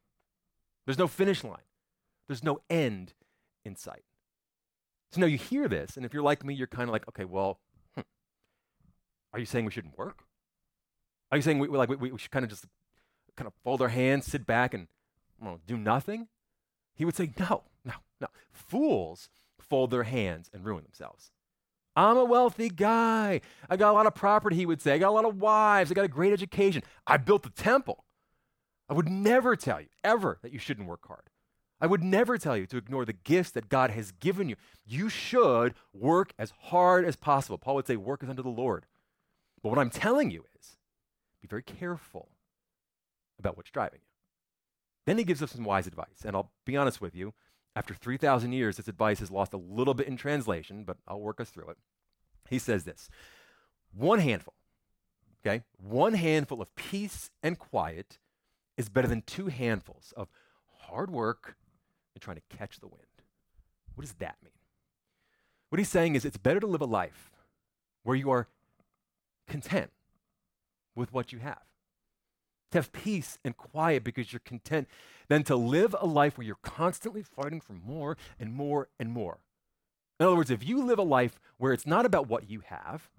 there's 0.86 0.98
no 0.98 1.08
finish 1.08 1.44
line, 1.44 1.58
there's 2.28 2.44
no 2.44 2.60
end 2.70 3.14
in 3.64 3.76
sight. 3.76 4.04
So 5.12 5.22
now 5.22 5.28
you 5.28 5.38
hear 5.38 5.68
this, 5.68 5.96
and 5.96 6.06
if 6.06 6.14
you're 6.14 6.24
like 6.24 6.44
me, 6.44 6.54
you're 6.54 6.68
kind 6.68 6.90
of 6.90 6.94
like, 6.94 7.08
Okay, 7.08 7.26
well, 7.26 7.60
hmm, 7.94 8.02
are 9.32 9.40
you 9.40 9.46
saying 9.46 9.66
we 9.66 9.72
shouldn't 9.72 9.98
work? 9.98 10.24
Are 11.32 11.38
you 11.38 11.42
saying 11.42 11.60
we, 11.60 11.68
like, 11.68 11.90
we, 11.90 12.12
we 12.12 12.18
should 12.18 12.32
kind 12.32 12.46
of 12.46 12.50
just 12.50 12.66
kind 13.38 13.48
of 13.48 13.54
fold 13.64 13.80
their 13.80 13.90
hands, 13.90 14.26
sit 14.26 14.46
back, 14.46 14.74
and 14.74 14.88
do 15.66 15.78
nothing? 15.78 16.28
He 16.96 17.06
would 17.06 17.16
say, 17.16 17.32
No, 17.40 17.64
no, 17.86 17.94
no. 18.20 18.28
Fools 18.52 19.30
fold 19.60 19.92
their 19.92 20.04
hands 20.04 20.50
and 20.54 20.66
ruin 20.66 20.84
themselves. 20.84 21.32
I'm 21.96 22.18
a 22.18 22.26
wealthy 22.26 22.70
guy. 22.70 23.42
I 23.70 23.76
got 23.76 23.92
a 23.92 23.94
lot 23.94 24.06
of 24.06 24.14
property, 24.14 24.56
he 24.56 24.66
would 24.66 24.82
say. 24.82 24.94
I 24.94 24.98
got 25.00 25.10
a 25.10 25.12
lot 25.12 25.26
of 25.26 25.42
wives. 25.42 25.90
I 25.90 25.96
got 25.96 26.06
a 26.06 26.10
great 26.10 26.34
education. 26.34 26.84
I 27.08 27.18
built 27.18 27.44
the 27.44 27.50
temple. 27.50 28.04
I 28.88 28.94
would 28.94 29.10
never 29.10 29.56
tell 29.56 29.82
you, 29.82 29.88
ever, 30.04 30.38
that 30.42 30.54
you 30.54 30.60
shouldn't 30.60 30.88
work 30.88 31.08
hard. 31.08 31.30
I 31.82 31.88
would 31.88 32.04
never 32.04 32.38
tell 32.38 32.56
you 32.56 32.66
to 32.68 32.78
ignore 32.78 33.06
the 33.06 33.14
gifts 33.14 33.52
that 33.52 33.70
God 33.70 33.92
has 33.92 34.12
given 34.12 34.48
you. 34.48 34.56
You 34.86 35.10
should 35.10 35.74
work 35.94 36.34
as 36.40 36.54
hard 36.66 37.04
as 37.04 37.16
possible. 37.16 37.58
Paul 37.58 37.76
would 37.76 37.88
say, 37.88 37.98
work 37.98 38.24
as 38.24 38.30
unto 38.30 38.44
the 38.44 38.50
Lord. 38.50 38.86
But 39.62 39.70
what 39.70 39.80
I'm 39.80 39.90
telling 39.90 40.32
you 40.32 40.46
is 40.60 40.78
be 41.42 41.48
very 41.48 41.64
careful 41.64 42.30
about 43.40 43.58
what's 43.58 43.72
driving 43.72 44.00
you. 44.02 44.08
Then 45.06 45.18
he 45.18 45.24
gives 45.24 45.42
us 45.42 45.52
some 45.52 45.64
wise 45.64 45.88
advice. 45.88 46.26
And 46.26 46.36
I'll 46.36 46.52
be 46.66 46.76
honest 46.76 47.00
with 47.00 47.16
you, 47.16 47.34
after 47.76 47.94
3,000 47.94 48.52
years, 48.52 48.78
this 48.78 48.88
advice 48.88 49.20
has 49.20 49.32
lost 49.32 49.54
a 49.54 49.58
little 49.58 49.94
bit 49.94 50.08
in 50.08 50.18
translation, 50.18 50.84
but 50.84 50.98
I'll 51.08 51.22
work 51.22 51.40
us 51.40 51.50
through 51.50 51.70
it. 51.70 51.78
He 52.50 52.60
says 52.60 52.84
this 52.84 53.10
one 53.94 54.20
handful, 54.20 54.54
okay, 55.46 55.64
one 55.78 56.14
handful 56.14 56.62
of 56.62 56.76
peace 56.76 57.30
and 57.44 57.58
quiet 57.58 58.20
is 58.78 58.90
better 58.90 59.08
than 59.08 59.22
two 59.22 59.48
handfuls 59.48 60.14
of 60.18 60.30
hard 60.80 61.10
work 61.12 61.56
and 62.16 62.22
trying 62.22 62.38
to 62.38 62.58
catch 62.58 62.80
the 62.80 62.88
wind. 62.88 63.04
What 63.96 64.04
does 64.04 64.16
that 64.16 64.38
mean? 64.44 64.54
What 65.70 65.80
he's 65.80 65.90
saying 65.90 66.16
is 66.16 66.26
it's 66.26 66.38
better 66.38 66.60
to 66.60 66.68
live 66.68 66.82
a 66.82 66.86
life 66.86 67.32
where 68.04 68.16
you 68.16 68.32
are 68.32 68.48
content 69.48 69.92
with 70.96 71.14
what 71.14 71.32
you 71.32 71.40
have 71.40 71.67
to 72.72 72.78
have 72.78 72.92
peace 72.92 73.38
and 73.44 73.56
quiet 73.56 74.04
because 74.04 74.32
you're 74.32 74.40
content 74.40 74.88
than 75.28 75.44
to 75.44 75.56
live 75.56 75.96
a 76.00 76.06
life 76.06 76.38
where 76.38 76.46
you're 76.46 76.58
constantly 76.62 77.24
fighting 77.24 77.62
for 77.62 77.74
more 77.74 78.18
and 78.40 78.54
more 78.54 78.90
and 79.00 79.12
more. 79.12 79.40
In 80.20 80.26
other 80.26 80.36
words, 80.36 80.52
if 80.52 80.68
you 80.68 80.84
live 80.84 81.00
a 81.00 81.04
life 81.04 81.40
where 81.58 81.74
it's 81.74 81.86
not 81.86 82.06
about 82.06 82.28
what 82.28 82.50
you 82.50 82.62
have, 82.66 83.10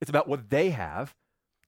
it's 0.00 0.10
about 0.10 0.28
what 0.28 0.50
they 0.50 0.70
have, 0.70 1.14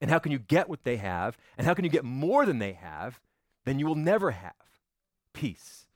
and 0.01 0.11
how 0.11 0.19
can 0.19 0.31
you 0.31 0.39
get 0.39 0.69
what 0.69 0.85
they 0.85 0.97
have, 0.97 1.39
and 1.57 1.67
how 1.67 1.75
can 1.75 1.85
you 1.85 1.91
get 1.91 2.05
more 2.05 2.45
than 2.45 2.59
they 2.59 2.73
have, 2.73 3.21
then 3.65 3.79
you 3.79 3.87
will 3.87 3.95
never 3.95 4.33
have 4.33 4.53
peace 5.33 5.87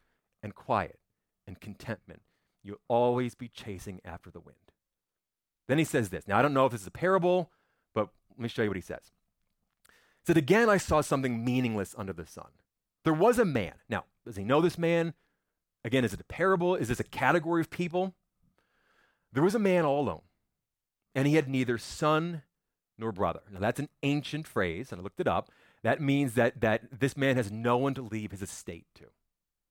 and 0.42 0.54
quiet 0.54 0.98
and 1.46 1.60
contentment. 1.60 2.22
You'll 2.62 2.80
always 2.88 3.34
be 3.34 3.48
chasing 3.48 4.00
after 4.04 4.30
the 4.30 4.40
wind. 4.40 4.56
Then 5.68 5.78
he 5.78 5.84
says 5.84 6.08
this. 6.08 6.26
Now, 6.26 6.38
I 6.38 6.42
don't 6.42 6.54
know 6.54 6.66
if 6.66 6.72
this 6.72 6.80
is 6.80 6.86
a 6.86 6.92
parable, 6.92 7.50
but 7.94 8.08
let 8.30 8.40
me 8.40 8.48
show 8.48 8.62
you 8.62 8.70
what 8.70 8.76
he 8.76 8.82
says 8.82 9.12
said, 10.26 10.36
Again, 10.36 10.68
I 10.68 10.76
saw 10.76 11.00
something 11.00 11.44
meaningless 11.44 11.94
under 11.96 12.12
the 12.12 12.26
sun. 12.26 12.48
There 13.04 13.12
was 13.12 13.38
a 13.38 13.44
man. 13.44 13.74
Now, 13.88 14.04
does 14.24 14.36
he 14.36 14.44
know 14.44 14.60
this 14.60 14.78
man? 14.78 15.14
Again, 15.84 16.04
is 16.04 16.12
it 16.12 16.20
a 16.20 16.24
parable? 16.24 16.76
Is 16.76 16.88
this 16.88 17.00
a 17.00 17.04
category 17.04 17.60
of 17.60 17.70
people? 17.70 18.14
There 19.32 19.42
was 19.42 19.54
a 19.54 19.60
man 19.60 19.84
all 19.84 20.00
alone, 20.00 20.22
and 21.14 21.26
he 21.26 21.34
had 21.34 21.48
neither 21.48 21.78
son 21.78 22.42
nor 22.98 23.12
brother. 23.12 23.40
Now, 23.50 23.60
that's 23.60 23.80
an 23.80 23.88
ancient 24.02 24.46
phrase, 24.46 24.92
and 24.92 25.00
I 25.00 25.04
looked 25.04 25.20
it 25.20 25.26
up. 25.26 25.50
That 25.82 26.00
means 26.00 26.34
that, 26.34 26.60
that 26.60 27.00
this 27.00 27.16
man 27.16 27.36
has 27.36 27.50
no 27.50 27.76
one 27.76 27.94
to 27.94 28.02
leave 28.02 28.30
his 28.30 28.42
estate 28.42 28.86
to. 28.96 29.06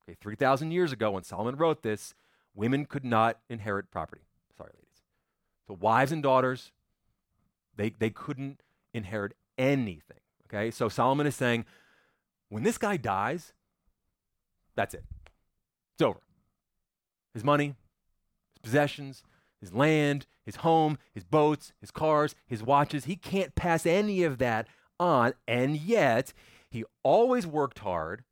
Okay, 0.04 0.18
3,000 0.20 0.72
years 0.72 0.92
ago, 0.92 1.12
when 1.12 1.24
Solomon 1.24 1.56
wrote 1.56 1.84
this, 1.84 2.14
women 2.56 2.86
could 2.86 3.06
not 3.06 3.40
inherit 3.50 3.92
property. 3.92 4.24
Sorry, 4.58 4.72
ladies. 4.74 5.04
So, 5.68 5.78
wives 5.80 6.12
and 6.12 6.24
daughters, 6.24 6.72
they, 7.78 7.92
they 7.92 8.10
couldn't 8.10 8.62
inherit 8.94 9.34
anything. 9.58 10.21
Okay, 10.54 10.70
so 10.70 10.90
Solomon 10.90 11.28
is 11.28 11.36
saying, 11.36 11.66
when 12.50 12.64
this 12.64 12.78
guy 12.78 12.98
dies, 12.98 13.54
that's 14.76 14.94
it. 14.94 15.06
It's 15.96 16.02
over. 16.02 16.20
His 17.34 17.44
money, 17.44 17.76
his 18.54 18.62
possessions, 18.62 19.24
his 19.62 19.74
land, 19.74 20.26
his 20.46 20.58
home, 20.58 20.98
his 21.14 21.24
boats, 21.24 21.72
his 21.80 21.92
cars, 21.92 22.36
his 22.48 22.62
watches, 22.62 23.06
he 23.06 23.16
can't 23.16 23.56
pass 23.56 23.86
any 23.86 24.24
of 24.24 24.40
that 24.40 24.68
on. 25.00 25.34
And 25.48 25.78
yet, 25.78 26.34
he 26.70 26.84
always 27.04 27.48
worked 27.48 27.80
hard, 27.80 28.26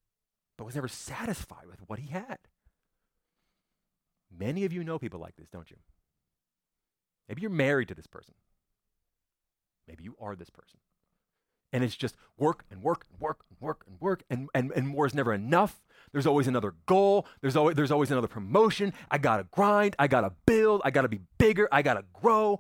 but 0.57 0.65
was 0.65 0.75
never 0.75 0.89
satisfied 0.89 1.67
with 1.67 1.79
what 1.87 1.99
he 1.99 2.09
had. 2.09 2.39
Many 4.37 4.65
of 4.65 4.73
you 4.73 4.83
know 4.83 4.99
people 4.99 5.19
like 5.19 5.37
this, 5.37 5.49
don't 5.49 5.71
you? 5.71 5.77
Maybe 7.29 7.41
you're 7.41 7.51
married 7.51 7.87
to 7.89 7.95
this 7.95 8.07
person. 8.07 8.33
Maybe 9.87 10.03
you 10.03 10.15
are 10.19 10.35
this 10.35 10.49
person. 10.49 10.79
And 11.71 11.83
it's 11.83 11.95
just 11.95 12.15
work 12.37 12.63
and 12.71 12.81
work 12.81 13.05
and 13.11 13.19
work 13.19 13.45
and 13.49 13.57
work 13.61 13.83
and 13.87 14.01
work, 14.01 14.23
and, 14.29 14.49
and, 14.55 14.71
and 14.75 14.87
more 14.87 15.05
is 15.05 15.13
never 15.13 15.33
enough. 15.33 15.81
There's 16.11 16.25
always 16.25 16.47
another 16.47 16.73
goal. 16.87 17.27
There's 17.41 17.55
always, 17.55 17.75
there's 17.75 17.91
always 17.91 18.09
another 18.09 18.27
promotion. 18.27 18.93
I 19.11 19.19
gotta 19.19 19.45
grind. 19.51 19.95
I 19.99 20.07
gotta 20.07 20.33
build. 20.45 20.81
I 20.83 20.89
gotta 20.91 21.07
be 21.07 21.21
bigger. 21.37 21.67
I 21.71 21.81
gotta 21.81 22.05
grow. 22.13 22.59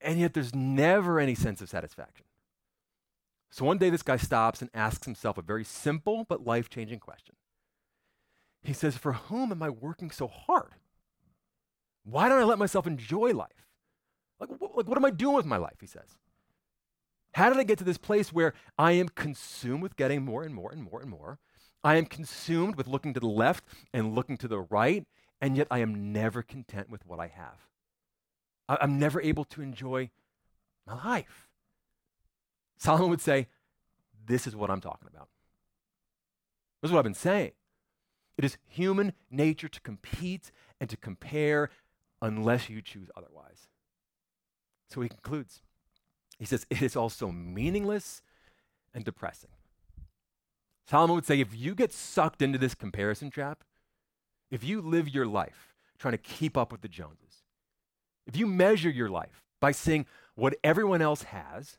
And 0.00 0.18
yet 0.18 0.34
there's 0.34 0.54
never 0.54 1.20
any 1.20 1.34
sense 1.34 1.62
of 1.62 1.68
satisfaction. 1.68 2.26
So 3.50 3.64
one 3.64 3.78
day 3.78 3.88
this 3.88 4.02
guy 4.02 4.16
stops 4.16 4.60
and 4.60 4.70
asks 4.74 5.04
himself 5.04 5.38
a 5.38 5.42
very 5.42 5.62
simple 5.62 6.24
but 6.28 6.44
life 6.44 6.68
changing 6.68 6.98
question. 6.98 7.36
He 8.64 8.72
says, 8.72 8.96
For 8.96 9.12
whom 9.12 9.52
am 9.52 9.62
I 9.62 9.70
working 9.70 10.10
so 10.10 10.26
hard? 10.26 10.74
Why 12.02 12.28
don't 12.28 12.40
I 12.40 12.44
let 12.44 12.58
myself 12.58 12.86
enjoy 12.86 13.32
life? 13.32 13.68
Like, 14.40 14.50
wh- 14.58 14.76
like, 14.76 14.88
what 14.88 14.98
am 14.98 15.04
I 15.04 15.10
doing 15.10 15.36
with 15.36 15.46
my 15.46 15.56
life? 15.56 15.76
He 15.80 15.86
says. 15.86 16.18
How 17.34 17.48
did 17.48 17.58
I 17.58 17.64
get 17.64 17.78
to 17.78 17.84
this 17.84 17.98
place 17.98 18.32
where 18.32 18.54
I 18.78 18.92
am 18.92 19.08
consumed 19.08 19.82
with 19.82 19.96
getting 19.96 20.24
more 20.24 20.44
and 20.44 20.54
more 20.54 20.70
and 20.70 20.84
more 20.84 21.00
and 21.00 21.10
more? 21.10 21.40
I 21.82 21.96
am 21.96 22.06
consumed 22.06 22.76
with 22.76 22.86
looking 22.86 23.12
to 23.12 23.20
the 23.20 23.26
left 23.26 23.64
and 23.92 24.14
looking 24.14 24.36
to 24.38 24.48
the 24.48 24.60
right, 24.60 25.04
and 25.40 25.56
yet 25.56 25.66
I 25.68 25.80
am 25.80 26.12
never 26.12 26.42
content 26.42 26.88
with 26.88 27.04
what 27.06 27.18
I 27.18 27.26
have. 27.26 27.68
I- 28.68 28.78
I'm 28.80 28.98
never 29.00 29.20
able 29.20 29.44
to 29.46 29.62
enjoy 29.62 30.10
my 30.86 30.94
life. 30.94 31.48
Solomon 32.76 33.10
would 33.10 33.20
say, 33.20 33.48
This 34.26 34.46
is 34.46 34.56
what 34.56 34.70
I'm 34.70 34.80
talking 34.80 35.08
about. 35.12 35.28
This 36.80 36.88
is 36.88 36.92
what 36.92 37.00
I've 37.00 37.04
been 37.04 37.14
saying. 37.14 37.52
It 38.38 38.44
is 38.44 38.58
human 38.66 39.12
nature 39.28 39.68
to 39.68 39.80
compete 39.80 40.50
and 40.80 40.88
to 40.88 40.96
compare 40.96 41.68
unless 42.22 42.70
you 42.70 42.80
choose 42.80 43.10
otherwise. 43.16 43.68
So 44.88 45.00
he 45.00 45.08
concludes. 45.08 45.62
He 46.44 46.46
says, 46.46 46.66
It 46.68 46.82
is 46.82 46.94
also 46.94 47.32
meaningless 47.32 48.20
and 48.92 49.02
depressing. 49.02 49.48
Solomon 50.86 51.16
would 51.16 51.24
say, 51.24 51.40
if 51.40 51.56
you 51.56 51.74
get 51.74 51.90
sucked 51.90 52.42
into 52.42 52.58
this 52.58 52.74
comparison 52.74 53.30
trap, 53.30 53.64
if 54.50 54.62
you 54.62 54.82
live 54.82 55.08
your 55.08 55.24
life 55.24 55.72
trying 55.98 56.12
to 56.12 56.18
keep 56.18 56.58
up 56.58 56.70
with 56.70 56.82
the 56.82 56.88
Joneses, 56.88 57.44
if 58.26 58.36
you 58.36 58.46
measure 58.46 58.90
your 58.90 59.08
life 59.08 59.42
by 59.58 59.72
seeing 59.72 60.04
what 60.34 60.54
everyone 60.62 61.00
else 61.00 61.22
has, 61.22 61.78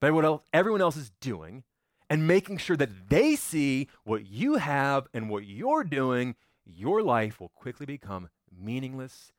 by 0.00 0.12
what 0.12 0.24
else, 0.24 0.42
everyone 0.52 0.80
else 0.80 0.96
is 0.96 1.10
doing, 1.20 1.64
and 2.08 2.28
making 2.28 2.58
sure 2.58 2.76
that 2.76 3.08
they 3.08 3.34
see 3.34 3.88
what 4.04 4.26
you 4.26 4.58
have 4.58 5.08
and 5.12 5.28
what 5.28 5.44
you're 5.44 5.82
doing, 5.82 6.36
your 6.64 7.02
life 7.02 7.40
will 7.40 7.48
quickly 7.48 7.86
become 7.86 8.28
meaningless 8.56 9.32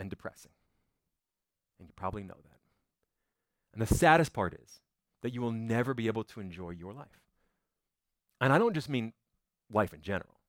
and 0.00 0.10
depressing. 0.10 0.50
And 1.78 1.86
you 1.86 1.92
probably 1.94 2.24
know 2.24 2.38
that. 2.42 2.55
And 3.76 3.86
the 3.86 3.94
saddest 3.94 4.32
part 4.32 4.54
is 4.54 4.80
that 5.20 5.34
you 5.34 5.42
will 5.42 5.52
never 5.52 5.92
be 5.92 6.06
able 6.06 6.24
to 6.24 6.40
enjoy 6.40 6.70
your 6.70 6.94
life. 6.94 7.20
And 8.40 8.50
I 8.50 8.56
don't 8.56 8.72
just 8.72 8.88
mean 8.88 9.12
life 9.70 9.92
in 9.92 10.00
general, 10.00 10.40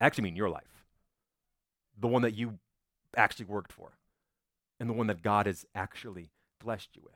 I 0.00 0.06
actually 0.06 0.24
mean 0.24 0.34
your 0.34 0.50
life, 0.50 0.84
the 1.96 2.08
one 2.08 2.22
that 2.22 2.34
you 2.34 2.58
actually 3.16 3.44
worked 3.44 3.72
for, 3.72 3.92
and 4.80 4.90
the 4.90 4.94
one 4.94 5.06
that 5.06 5.22
God 5.22 5.46
has 5.46 5.64
actually 5.76 6.30
blessed 6.60 6.88
you 6.96 7.02
with. 7.04 7.14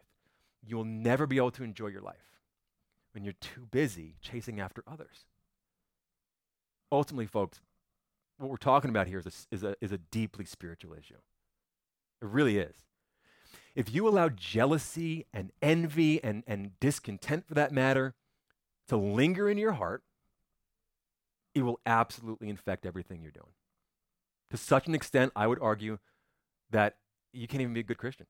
You 0.65 0.77
will 0.77 0.85
never 0.85 1.27
be 1.27 1.37
able 1.37 1.51
to 1.53 1.65
enjoy 1.65 1.89
your 1.89 2.03
life 2.03 2.39
when 3.13 3.25
you're 3.25 3.35
too 3.41 3.67
busy 3.69 4.15
chasing 4.21 4.61
after 4.61 4.85
others. 4.87 5.25
Ultimately, 6.93 7.27
folks, 7.27 7.61
what 8.39 8.51
we're 8.51 8.57
talking 8.57 8.91
about 8.91 9.09
here 9.09 9.19
is 9.19 9.27
a, 9.27 9.55
is 9.55 9.65
a, 9.65 9.75
is 9.81 9.91
a 9.91 9.99
deeply 9.99 10.45
spiritual 10.45 10.95
issue. 10.95 11.19
It 12.23 12.29
really 12.29 12.59
is. 12.59 12.77
If 13.77 13.95
you 13.95 14.09
allow 14.09 14.31
jealousy 14.31 15.27
and 15.35 15.53
envy 15.61 16.23
and, 16.25 16.43
and 16.47 16.81
discontent, 16.81 17.47
for 17.47 17.55
that 17.55 17.71
matter, 17.71 18.15
to 18.89 18.97
linger 18.97 19.51
in 19.51 19.59
your 19.59 19.73
heart, 19.73 20.03
it 21.55 21.63
will 21.63 21.79
absolutely 21.85 22.49
infect 22.49 22.87
everything 22.87 23.21
you're 23.23 23.31
doing. 23.31 23.53
To 24.51 24.57
such 24.57 24.87
an 24.87 24.95
extent, 24.95 25.31
I 25.37 25.47
would 25.47 25.59
argue 25.61 25.99
that 26.71 26.97
you 27.35 27.47
can't 27.47 27.61
even 27.61 27.75
be 27.75 27.81
a 27.81 27.85
good 27.85 27.99
Christian. 27.99 28.27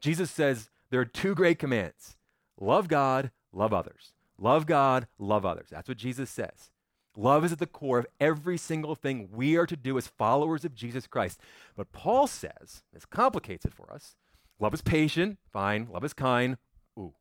Jesus 0.00 0.30
says 0.30 0.68
there 0.90 1.00
are 1.00 1.06
two 1.06 1.34
great 1.34 1.58
commands 1.58 2.16
love 2.60 2.88
God, 2.88 3.30
love 3.52 3.72
others. 3.72 4.12
Love 4.38 4.66
God, 4.66 5.06
love 5.18 5.46
others. 5.46 5.68
That's 5.70 5.88
what 5.88 5.96
Jesus 5.96 6.28
says. 6.28 6.71
Love 7.16 7.44
is 7.44 7.52
at 7.52 7.58
the 7.58 7.66
core 7.66 7.98
of 7.98 8.06
every 8.18 8.56
single 8.56 8.94
thing 8.94 9.28
we 9.32 9.56
are 9.56 9.66
to 9.66 9.76
do 9.76 9.98
as 9.98 10.06
followers 10.06 10.64
of 10.64 10.74
Jesus 10.74 11.06
Christ. 11.06 11.38
But 11.76 11.92
Paul 11.92 12.26
says, 12.26 12.82
this 12.92 13.04
complicates 13.04 13.64
it 13.64 13.74
for 13.74 13.92
us 13.92 14.16
love 14.58 14.72
is 14.72 14.80
patient, 14.80 15.38
fine. 15.52 15.88
Love 15.90 16.04
is 16.04 16.14
kind, 16.14 16.56
ooh, 16.98 17.14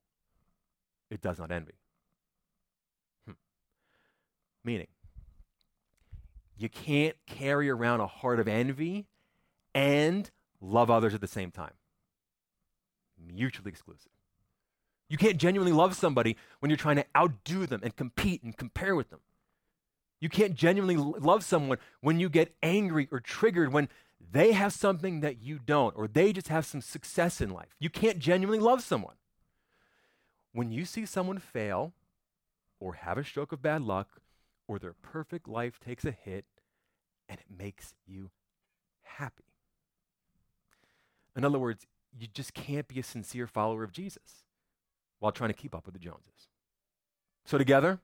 it 1.10 1.22
does 1.22 1.40
not 1.40 1.52
envy. 1.52 1.74
Hmm. 3.26 3.34
Meaning, 4.64 4.88
you 6.58 6.70
can't 6.70 7.16
carry 7.26 7.70
around 7.70 8.00
a 8.00 8.08
heart 8.08 8.40
of 8.40 8.48
envy 8.48 9.08
and 9.74 10.30
love 10.62 10.90
others 10.90 11.14
at 11.14 11.22
the 11.22 11.28
same 11.28 11.52
time. 11.52 11.74
Mutually 13.18 13.70
exclusive. 13.70 14.12
You 15.10 15.18
can't 15.18 15.38
genuinely 15.38 15.74
love 15.74 15.96
somebody 15.96 16.38
when 16.60 16.70
you're 16.70 16.78
trying 16.78 16.96
to 16.96 17.06
outdo 17.18 17.66
them 17.66 17.82
and 17.84 17.94
compete 17.96 18.44
and 18.44 18.56
compare 18.56 18.96
with 18.96 19.10
them. 19.10 19.20
You 20.22 20.30
can't 20.30 20.56
genuinely 20.56 20.96
love 20.96 21.44
someone 21.44 21.80
when 22.00 22.20
you 22.20 22.30
get 22.30 22.56
angry 22.62 23.10
or 23.12 23.20
triggered 23.20 23.74
when 23.74 23.90
they 24.32 24.52
have 24.54 24.72
something 24.72 25.22
that 25.22 25.42
you 25.42 25.60
don't, 25.60 25.98
or 25.98 26.08
they 26.08 26.32
just 26.32 26.48
have 26.48 26.66
some 26.66 26.80
success 26.80 27.42
in 27.42 27.50
life. 27.50 27.76
You 27.80 27.90
can't 27.90 28.20
genuinely 28.20 28.64
love 28.64 28.82
someone. 28.84 29.16
When 30.54 30.72
you 30.72 30.86
see 30.86 31.06
someone 31.06 31.40
fail, 31.40 31.94
or 32.80 32.94
have 32.94 33.18
a 33.18 33.24
stroke 33.24 33.52
of 33.52 33.62
bad 33.62 33.82
luck, 33.82 34.22
or 34.68 34.78
their 34.80 34.94
perfect 34.94 35.48
life 35.48 35.80
takes 35.80 36.06
a 36.06 36.12
hit, 36.12 36.46
and 37.28 37.40
it 37.40 37.46
makes 37.58 37.94
you 38.06 38.30
happy. 39.02 39.44
In 41.36 41.44
other 41.44 41.60
words, 41.60 41.86
you 42.18 42.28
just 42.28 42.54
can't 42.54 42.88
be 42.88 43.00
a 43.00 43.04
sincere 43.04 43.48
follower 43.48 43.84
of 43.84 43.92
Jesus 43.92 44.44
while 45.20 45.32
trying 45.32 45.50
to 45.50 45.56
keep 45.56 45.74
up 45.74 45.86
with 45.86 45.94
the 45.94 46.00
Joneses. 46.00 46.48
So, 47.46 47.58
together, 47.58 48.00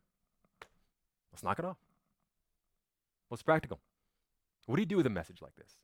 let's 1.32 1.44
knock 1.44 1.60
it 1.60 1.66
off. 1.66 1.78
What's 3.30 3.44
practical? 3.44 3.80
What 4.66 4.76
do 4.76 4.82
you 4.82 4.86
do 4.86 4.98
with 4.98 5.06
a 5.06 5.12
message 5.12 5.42
like 5.42 5.56
this? 5.56 5.78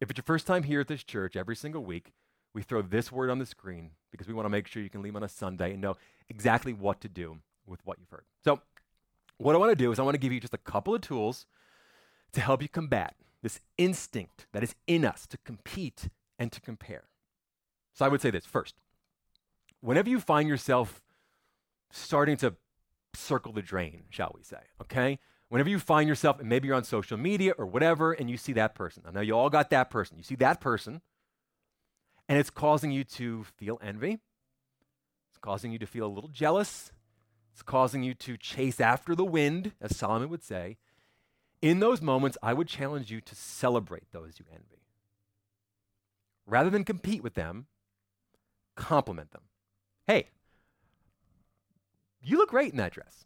If 0.00 0.10
it's 0.10 0.18
your 0.18 0.24
first 0.24 0.46
time 0.46 0.64
here 0.64 0.80
at 0.80 0.88
this 0.88 1.04
church 1.04 1.36
every 1.36 1.56
single 1.56 1.84
week, 1.84 2.12
we 2.54 2.62
throw 2.62 2.82
this 2.82 3.12
word 3.12 3.30
on 3.30 3.38
the 3.38 3.46
screen 3.46 3.90
because 4.10 4.26
we 4.26 4.34
want 4.34 4.46
to 4.46 4.50
make 4.50 4.66
sure 4.66 4.82
you 4.82 4.90
can 4.90 5.02
leave 5.02 5.16
on 5.16 5.22
a 5.22 5.28
Sunday 5.28 5.72
and 5.72 5.80
know 5.80 5.96
exactly 6.28 6.72
what 6.72 7.00
to 7.00 7.08
do 7.08 7.38
with 7.66 7.84
what 7.84 7.98
you've 7.98 8.10
heard. 8.10 8.24
So, 8.44 8.60
what 9.38 9.54
I 9.54 9.58
want 9.58 9.70
to 9.70 9.76
do 9.76 9.92
is 9.92 9.98
I 9.98 10.02
want 10.02 10.14
to 10.14 10.20
give 10.20 10.32
you 10.32 10.40
just 10.40 10.54
a 10.54 10.58
couple 10.58 10.94
of 10.94 11.02
tools 11.02 11.44
to 12.32 12.40
help 12.40 12.62
you 12.62 12.68
combat 12.68 13.14
this 13.42 13.60
instinct 13.76 14.46
that 14.52 14.62
is 14.62 14.74
in 14.86 15.04
us 15.04 15.26
to 15.26 15.38
compete 15.38 16.08
and 16.38 16.50
to 16.52 16.60
compare. 16.60 17.04
So, 17.92 18.04
I 18.04 18.08
would 18.08 18.20
say 18.20 18.30
this 18.30 18.46
first 18.46 18.74
whenever 19.80 20.08
you 20.08 20.20
find 20.20 20.48
yourself 20.48 21.02
starting 21.90 22.36
to 22.38 22.54
circle 23.14 23.52
the 23.52 23.62
drain, 23.62 24.04
shall 24.10 24.32
we 24.34 24.42
say, 24.42 24.60
okay? 24.80 25.18
Whenever 25.48 25.68
you 25.68 25.78
find 25.78 26.08
yourself, 26.08 26.40
and 26.40 26.48
maybe 26.48 26.66
you're 26.66 26.76
on 26.76 26.84
social 26.84 27.16
media 27.16 27.52
or 27.56 27.66
whatever, 27.66 28.12
and 28.12 28.28
you 28.28 28.36
see 28.36 28.52
that 28.54 28.74
person. 28.74 29.04
I 29.06 29.12
know 29.12 29.20
you 29.20 29.36
all 29.36 29.50
got 29.50 29.70
that 29.70 29.90
person. 29.90 30.16
You 30.16 30.24
see 30.24 30.34
that 30.36 30.60
person, 30.60 31.00
and 32.28 32.38
it's 32.38 32.50
causing 32.50 32.90
you 32.90 33.04
to 33.04 33.44
feel 33.56 33.78
envy. 33.82 34.18
It's 35.30 35.38
causing 35.40 35.70
you 35.70 35.78
to 35.78 35.86
feel 35.86 36.06
a 36.06 36.08
little 36.08 36.30
jealous. 36.30 36.90
It's 37.52 37.62
causing 37.62 38.02
you 38.02 38.14
to 38.14 38.36
chase 38.36 38.80
after 38.80 39.14
the 39.14 39.24
wind, 39.24 39.72
as 39.80 39.96
Solomon 39.96 40.28
would 40.30 40.42
say. 40.42 40.78
In 41.62 41.80
those 41.80 42.02
moments, 42.02 42.36
I 42.42 42.52
would 42.52 42.68
challenge 42.68 43.10
you 43.10 43.20
to 43.20 43.34
celebrate 43.34 44.10
those 44.12 44.38
you 44.38 44.44
envy. 44.50 44.82
Rather 46.44 46.70
than 46.70 46.84
compete 46.84 47.22
with 47.22 47.34
them, 47.34 47.66
compliment 48.74 49.30
them. 49.30 49.42
Hey, 50.06 50.28
you 52.20 52.36
look 52.38 52.50
great 52.50 52.72
in 52.72 52.78
that 52.78 52.92
dress. 52.92 53.25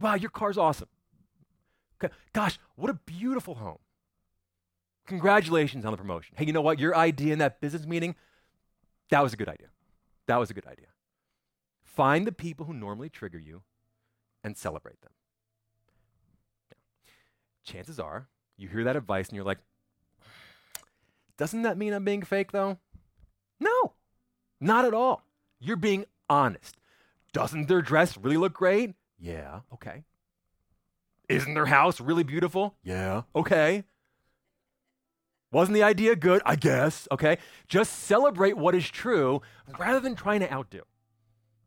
Wow, 0.00 0.14
your 0.14 0.30
car's 0.30 0.58
awesome. 0.58 0.88
Gosh, 2.32 2.58
what 2.74 2.90
a 2.90 2.94
beautiful 2.94 3.54
home. 3.54 3.78
Congratulations 5.06 5.84
on 5.84 5.92
the 5.92 5.96
promotion. 5.96 6.34
Hey, 6.36 6.46
you 6.46 6.52
know 6.52 6.60
what? 6.60 6.78
Your 6.78 6.96
idea 6.96 7.32
in 7.32 7.38
that 7.38 7.60
business 7.60 7.86
meeting, 7.86 8.16
that 9.10 9.22
was 9.22 9.32
a 9.32 9.36
good 9.36 9.48
idea. 9.48 9.68
That 10.26 10.38
was 10.38 10.50
a 10.50 10.54
good 10.54 10.66
idea. 10.66 10.86
Find 11.84 12.26
the 12.26 12.32
people 12.32 12.66
who 12.66 12.74
normally 12.74 13.08
trigger 13.08 13.38
you 13.38 13.62
and 14.42 14.56
celebrate 14.56 15.00
them. 15.02 15.12
Chances 17.64 18.00
are 18.00 18.28
you 18.56 18.68
hear 18.68 18.84
that 18.84 18.96
advice 18.96 19.28
and 19.28 19.36
you're 19.36 19.44
like, 19.44 19.58
doesn't 21.36 21.62
that 21.62 21.78
mean 21.78 21.92
I'm 21.92 22.04
being 22.04 22.22
fake 22.22 22.52
though? 22.52 22.78
No, 23.60 23.94
not 24.60 24.84
at 24.84 24.94
all. 24.94 25.24
You're 25.60 25.76
being 25.76 26.06
honest. 26.28 26.76
Doesn't 27.32 27.68
their 27.68 27.82
dress 27.82 28.16
really 28.16 28.36
look 28.36 28.54
great? 28.54 28.94
Yeah, 29.22 29.60
okay. 29.72 30.02
Isn't 31.28 31.54
their 31.54 31.66
house 31.66 32.00
really 32.00 32.24
beautiful? 32.24 32.74
Yeah, 32.82 33.22
okay. 33.36 33.84
Wasn't 35.52 35.74
the 35.74 35.82
idea 35.82 36.16
good? 36.16 36.42
I 36.44 36.56
guess, 36.56 37.06
okay? 37.12 37.38
Just 37.68 38.00
celebrate 38.00 38.56
what 38.56 38.74
is 38.74 38.90
true 38.90 39.40
rather 39.78 40.00
than 40.00 40.16
trying 40.16 40.40
to 40.40 40.52
outdo. 40.52 40.82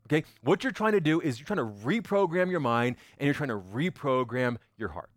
Okay? 0.06 0.24
What 0.42 0.64
you're 0.64 0.72
trying 0.72 0.92
to 0.92 1.00
do 1.00 1.20
is 1.20 1.38
you're 1.38 1.46
trying 1.46 1.58
to 1.58 1.84
reprogram 1.84 2.50
your 2.50 2.60
mind 2.60 2.96
and 3.16 3.26
you're 3.26 3.34
trying 3.34 3.48
to 3.48 3.58
reprogram 3.58 4.58
your 4.76 4.90
heart. 4.90 5.10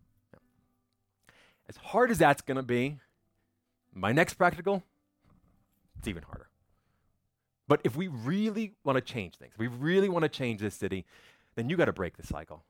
As 1.67 1.77
hard 1.77 2.09
as 2.09 2.19
that's 2.19 2.41
going 2.41 2.57
to 2.57 2.63
be, 2.63 2.99
my 3.93 4.11
next 4.11 4.35
practical, 4.35 4.83
it's 5.97 6.07
even 6.07 6.23
harder. 6.23 6.47
But 7.67 7.81
if 7.83 7.95
we 7.95 8.07
really 8.07 8.73
want 8.83 8.95
to 8.95 9.01
change 9.01 9.35
things, 9.35 9.53
if 9.53 9.59
we 9.59 9.67
really 9.67 10.09
want 10.09 10.23
to 10.23 10.29
change 10.29 10.61
this 10.61 10.73
city, 10.73 11.05
then 11.55 11.69
you 11.69 11.77
got 11.77 11.85
to 11.85 11.93
break 11.93 12.17
the 12.17 12.25
cycle. 12.25 12.63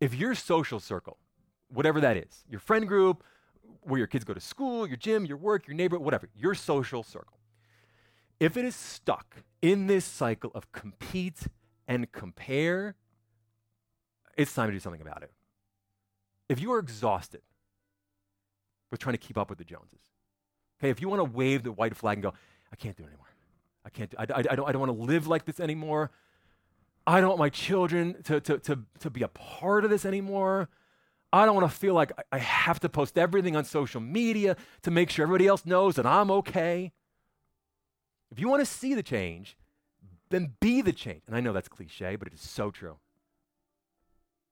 If 0.00 0.14
your 0.14 0.34
social 0.34 0.80
circle, 0.80 1.18
whatever 1.68 2.00
that 2.00 2.16
is, 2.16 2.44
your 2.48 2.60
friend 2.60 2.86
group, 2.86 3.22
where 3.82 3.98
your 3.98 4.06
kids 4.06 4.24
go 4.24 4.34
to 4.34 4.40
school, 4.40 4.86
your 4.86 4.96
gym, 4.96 5.24
your 5.24 5.36
work, 5.36 5.66
your 5.66 5.76
neighbor, 5.76 5.98
whatever, 5.98 6.28
your 6.34 6.54
social 6.54 7.02
circle, 7.02 7.38
if 8.40 8.56
it 8.56 8.64
is 8.64 8.74
stuck 8.74 9.36
in 9.62 9.86
this 9.86 10.04
cycle 10.04 10.50
of 10.54 10.70
compete 10.72 11.46
and 11.86 12.10
compare, 12.12 12.96
it's 14.36 14.52
time 14.54 14.68
to 14.68 14.72
do 14.72 14.80
something 14.80 15.00
about 15.00 15.22
it. 15.22 15.30
If 16.48 16.60
you 16.60 16.72
are 16.72 16.78
exhausted 16.78 17.42
with 18.90 19.00
trying 19.00 19.14
to 19.14 19.18
keep 19.18 19.38
up 19.38 19.48
with 19.48 19.58
the 19.58 19.64
Joneses, 19.64 20.10
okay, 20.78 20.90
if 20.90 21.00
you 21.00 21.08
want 21.08 21.20
to 21.20 21.24
wave 21.24 21.62
the 21.62 21.72
white 21.72 21.96
flag 21.96 22.18
and 22.18 22.22
go, 22.24 22.34
I 22.72 22.76
can't 22.76 22.96
do 22.96 23.04
it 23.04 23.06
anymore. 23.06 23.28
I 23.84 23.90
can't 23.90 24.10
do, 24.10 24.16
I, 24.18 24.22
I, 24.22 24.38
I 24.38 24.42
don't, 24.42 24.68
I 24.68 24.72
don't 24.72 24.80
want 24.80 24.92
to 24.98 25.04
live 25.04 25.26
like 25.26 25.44
this 25.44 25.60
anymore. 25.60 26.10
I 27.06 27.20
don't 27.20 27.28
want 27.30 27.38
my 27.38 27.50
children 27.50 28.22
to, 28.24 28.40
to, 28.40 28.58
to, 28.60 28.78
to 29.00 29.10
be 29.10 29.22
a 29.22 29.28
part 29.28 29.84
of 29.84 29.90
this 29.90 30.04
anymore. 30.04 30.68
I 31.32 31.44
don't 31.44 31.54
want 31.54 31.70
to 31.70 31.76
feel 31.76 31.94
like 31.94 32.12
I 32.32 32.38
have 32.38 32.80
to 32.80 32.88
post 32.88 33.18
everything 33.18 33.56
on 33.56 33.64
social 33.64 34.00
media 34.00 34.56
to 34.82 34.90
make 34.90 35.10
sure 35.10 35.24
everybody 35.24 35.46
else 35.46 35.66
knows 35.66 35.96
that 35.96 36.06
I'm 36.06 36.30
okay. 36.30 36.92
If 38.30 38.40
you 38.40 38.48
want 38.48 38.60
to 38.60 38.66
see 38.66 38.94
the 38.94 39.02
change, 39.02 39.56
then 40.30 40.54
be 40.60 40.80
the 40.80 40.92
change. 40.92 41.22
And 41.26 41.36
I 41.36 41.40
know 41.40 41.52
that's 41.52 41.68
cliche, 41.68 42.16
but 42.16 42.28
it 42.28 42.34
is 42.34 42.40
so 42.40 42.70
true. 42.70 42.96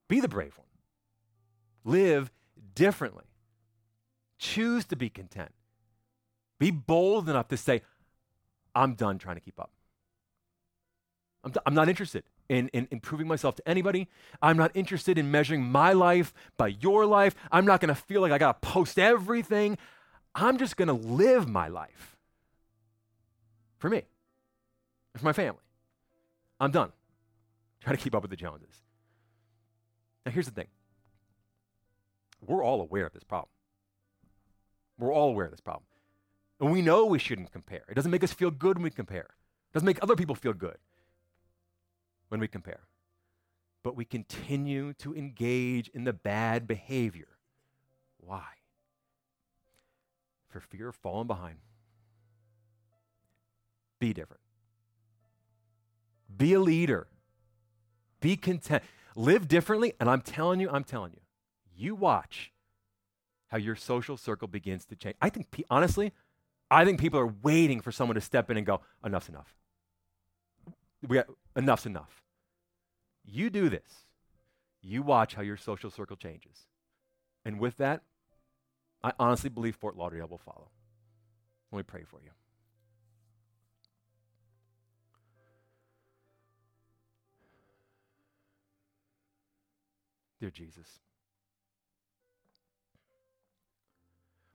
Be 0.08 0.20
the 0.20 0.28
brave 0.28 0.58
one. 0.58 0.66
Live 1.84 2.30
differently. 2.74 3.24
Choose 4.38 4.84
to 4.86 4.96
be 4.96 5.08
content. 5.08 5.52
Be 6.58 6.70
bold 6.70 7.28
enough 7.28 7.48
to 7.48 7.56
say, 7.56 7.82
I'm 8.74 8.94
done 8.94 9.18
trying 9.18 9.36
to 9.36 9.40
keep 9.40 9.58
up. 9.58 9.70
I'm, 11.44 11.52
d- 11.52 11.60
I'm 11.64 11.74
not 11.74 11.88
interested 11.88 12.24
in, 12.52 12.68
in 12.68 12.86
improving 12.90 13.26
myself 13.26 13.56
to 13.56 13.66
anybody. 13.66 14.08
I'm 14.42 14.58
not 14.58 14.72
interested 14.74 15.16
in 15.16 15.30
measuring 15.30 15.62
my 15.62 15.94
life 15.94 16.34
by 16.58 16.68
your 16.68 17.06
life. 17.06 17.34
I'm 17.50 17.64
not 17.64 17.80
going 17.80 17.88
to 17.88 17.94
feel 17.94 18.20
like 18.20 18.30
I 18.30 18.36
got 18.36 18.60
to 18.60 18.68
post 18.68 18.98
everything. 18.98 19.78
I'm 20.34 20.58
just 20.58 20.76
going 20.76 20.88
to 20.88 20.94
live 20.94 21.48
my 21.48 21.68
life 21.68 22.18
for 23.78 23.88
me, 23.88 24.02
for 25.16 25.24
my 25.24 25.32
family. 25.32 25.62
I'm 26.60 26.70
done 26.70 26.92
trying 27.80 27.96
to 27.96 28.02
keep 28.02 28.14
up 28.14 28.20
with 28.20 28.30
the 28.30 28.36
Joneses. 28.36 28.82
Now, 30.26 30.32
here's 30.32 30.46
the 30.46 30.52
thing 30.52 30.68
we're 32.46 32.62
all 32.62 32.82
aware 32.82 33.06
of 33.06 33.14
this 33.14 33.24
problem. 33.24 33.48
We're 34.98 35.12
all 35.12 35.30
aware 35.30 35.46
of 35.46 35.52
this 35.52 35.60
problem. 35.60 35.86
And 36.60 36.70
we 36.70 36.82
know 36.82 37.06
we 37.06 37.18
shouldn't 37.18 37.50
compare. 37.50 37.82
It 37.88 37.94
doesn't 37.94 38.10
make 38.10 38.22
us 38.22 38.32
feel 38.32 38.50
good 38.50 38.76
when 38.76 38.84
we 38.84 38.90
compare, 38.90 39.30
it 39.70 39.72
doesn't 39.72 39.86
make 39.86 40.02
other 40.02 40.16
people 40.16 40.34
feel 40.34 40.52
good 40.52 40.76
when 42.32 42.40
we 42.40 42.48
compare. 42.48 42.80
But 43.84 43.94
we 43.94 44.06
continue 44.06 44.94
to 44.94 45.14
engage 45.14 45.88
in 45.88 46.04
the 46.04 46.14
bad 46.14 46.66
behavior. 46.66 47.28
Why? 48.16 48.46
For 50.48 50.58
fear 50.58 50.88
of 50.88 50.96
falling 50.96 51.26
behind. 51.26 51.58
Be 54.00 54.14
different. 54.14 54.40
Be 56.34 56.54
a 56.54 56.60
leader. 56.60 57.06
Be 58.22 58.38
content. 58.38 58.82
Live 59.14 59.46
differently. 59.46 59.92
And 60.00 60.08
I'm 60.08 60.22
telling 60.22 60.58
you, 60.58 60.70
I'm 60.70 60.84
telling 60.84 61.12
you, 61.12 61.20
you 61.76 61.94
watch 61.94 62.50
how 63.48 63.58
your 63.58 63.76
social 63.76 64.16
circle 64.16 64.48
begins 64.48 64.86
to 64.86 64.96
change. 64.96 65.16
I 65.20 65.28
think, 65.28 65.48
honestly, 65.68 66.12
I 66.70 66.86
think 66.86 66.98
people 66.98 67.20
are 67.20 67.34
waiting 67.42 67.82
for 67.82 67.92
someone 67.92 68.14
to 68.14 68.22
step 68.22 68.50
in 68.50 68.56
and 68.56 68.64
go, 68.64 68.80
enough's 69.04 69.28
enough. 69.28 69.54
We 71.06 71.16
got, 71.16 71.26
enough's 71.54 71.84
enough. 71.84 72.21
You 73.24 73.50
do 73.50 73.68
this. 73.68 74.06
You 74.80 75.02
watch 75.02 75.34
how 75.34 75.42
your 75.42 75.56
social 75.56 75.90
circle 75.90 76.16
changes. 76.16 76.66
And 77.44 77.58
with 77.58 77.76
that, 77.78 78.02
I 79.02 79.12
honestly 79.18 79.50
believe 79.50 79.76
Fort 79.76 79.96
Lauderdale 79.96 80.28
will 80.28 80.38
follow. 80.38 80.70
Let 81.70 81.78
me 81.78 81.82
pray 81.84 82.04
for 82.04 82.20
you. 82.22 82.30
dear 90.42 90.50
Jesus. 90.50 90.98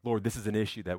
Lord, 0.03 0.25
this 0.25 0.35
is 0.35 0.45
an 0.45 0.53
issue 0.53 0.83
that 0.83 0.97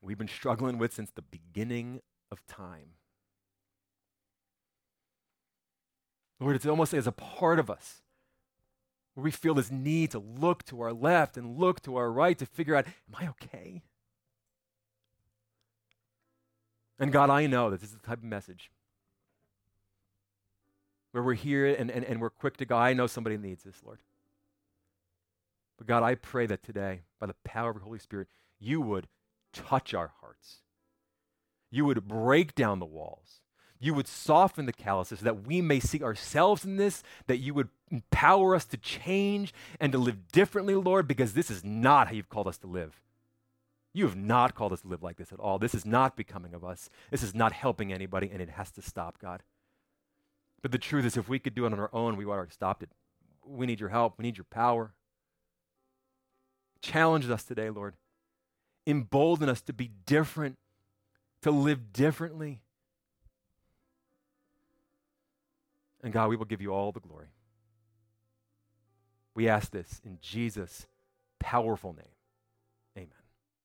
we've 0.00 0.16
been 0.16 0.28
struggling 0.28 0.78
with 0.78 0.94
since 0.94 1.10
the 1.10 1.22
beginning 1.22 2.00
of 2.30 2.46
time. 2.46 2.90
Lord, 6.40 6.56
it's 6.56 6.66
almost 6.66 6.92
as 6.94 7.06
a 7.06 7.12
part 7.12 7.58
of 7.58 7.70
us 7.70 8.02
where 9.14 9.24
we 9.24 9.30
feel 9.30 9.54
this 9.54 9.70
need 9.70 10.10
to 10.10 10.18
look 10.18 10.64
to 10.64 10.80
our 10.82 10.92
left 10.92 11.36
and 11.36 11.58
look 11.58 11.80
to 11.82 11.96
our 11.96 12.10
right 12.10 12.38
to 12.38 12.46
figure 12.46 12.76
out, 12.76 12.86
am 12.86 13.16
I 13.18 13.28
okay? 13.28 13.82
And 16.98 17.12
God, 17.12 17.30
I 17.30 17.46
know 17.46 17.70
that 17.70 17.80
this 17.80 17.90
is 17.90 17.96
the 17.96 18.06
type 18.06 18.18
of 18.18 18.24
message 18.24 18.70
where 21.12 21.22
we're 21.22 21.34
here 21.34 21.66
and, 21.66 21.90
and, 21.90 22.04
and 22.04 22.20
we're 22.20 22.28
quick 22.28 22.58
to 22.58 22.66
go, 22.66 22.76
I 22.76 22.92
know 22.92 23.06
somebody 23.06 23.38
needs 23.38 23.64
this, 23.64 23.80
Lord. 23.82 24.00
But 25.78 25.86
God, 25.86 26.02
I 26.02 26.14
pray 26.14 26.46
that 26.46 26.62
today, 26.62 27.02
by 27.18 27.26
the 27.26 27.36
power 27.44 27.70
of 27.70 27.76
the 27.76 27.84
Holy 27.84 27.98
Spirit, 27.98 28.28
you 28.58 28.80
would 28.82 29.08
touch 29.52 29.94
our 29.94 30.12
hearts. 30.20 30.58
You 31.70 31.84
would 31.86 32.06
break 32.06 32.54
down 32.54 32.78
the 32.78 32.86
walls. 32.86 33.40
You 33.78 33.94
would 33.94 34.08
soften 34.08 34.66
the 34.66 34.72
calluses 34.72 35.18
so 35.18 35.24
that 35.24 35.46
we 35.46 35.60
may 35.60 35.80
see 35.80 36.02
ourselves 36.02 36.64
in 36.64 36.76
this, 36.76 37.02
that 37.26 37.38
you 37.38 37.52
would 37.54 37.68
empower 37.90 38.54
us 38.54 38.64
to 38.66 38.76
change 38.76 39.52
and 39.78 39.92
to 39.92 39.98
live 39.98 40.28
differently, 40.32 40.74
Lord, 40.74 41.06
because 41.06 41.34
this 41.34 41.50
is 41.50 41.62
not 41.62 42.08
how 42.08 42.14
you've 42.14 42.28
called 42.28 42.48
us 42.48 42.58
to 42.58 42.66
live. 42.66 43.00
You 43.92 44.04
have 44.06 44.16
not 44.16 44.54
called 44.54 44.72
us 44.72 44.82
to 44.82 44.88
live 44.88 45.02
like 45.02 45.16
this 45.16 45.32
at 45.32 45.40
all. 45.40 45.58
This 45.58 45.74
is 45.74 45.86
not 45.86 46.16
becoming 46.16 46.52
of 46.52 46.64
us. 46.64 46.90
This 47.10 47.22
is 47.22 47.34
not 47.34 47.52
helping 47.52 47.92
anybody, 47.92 48.30
and 48.30 48.42
it 48.42 48.50
has 48.50 48.70
to 48.72 48.82
stop, 48.82 49.18
God. 49.18 49.42
But 50.62 50.72
the 50.72 50.78
truth 50.78 51.04
is, 51.04 51.16
if 51.16 51.28
we 51.28 51.38
could 51.38 51.54
do 51.54 51.64
it 51.64 51.72
on 51.72 51.78
our 51.78 51.90
own, 51.92 52.16
we 52.16 52.24
would 52.24 52.36
have 52.36 52.52
stopped 52.52 52.82
it. 52.82 52.90
We 53.44 53.66
need 53.66 53.80
your 53.80 53.90
help. 53.90 54.18
We 54.18 54.22
need 54.24 54.36
your 54.36 54.44
power. 54.44 54.92
Challenge 56.82 57.28
us 57.30 57.44
today, 57.44 57.70
Lord. 57.70 57.94
Embolden 58.86 59.48
us 59.48 59.60
to 59.62 59.72
be 59.72 59.90
different, 60.06 60.58
to 61.42 61.50
live 61.50 61.92
differently. 61.92 62.62
And 66.06 66.12
God, 66.12 66.28
we 66.28 66.36
will 66.36 66.44
give 66.44 66.62
you 66.62 66.72
all 66.72 66.92
the 66.92 67.00
glory. 67.00 67.26
We 69.34 69.48
ask 69.48 69.72
this 69.72 70.00
in 70.04 70.18
Jesus' 70.22 70.86
powerful 71.40 71.94
name. 71.94 72.06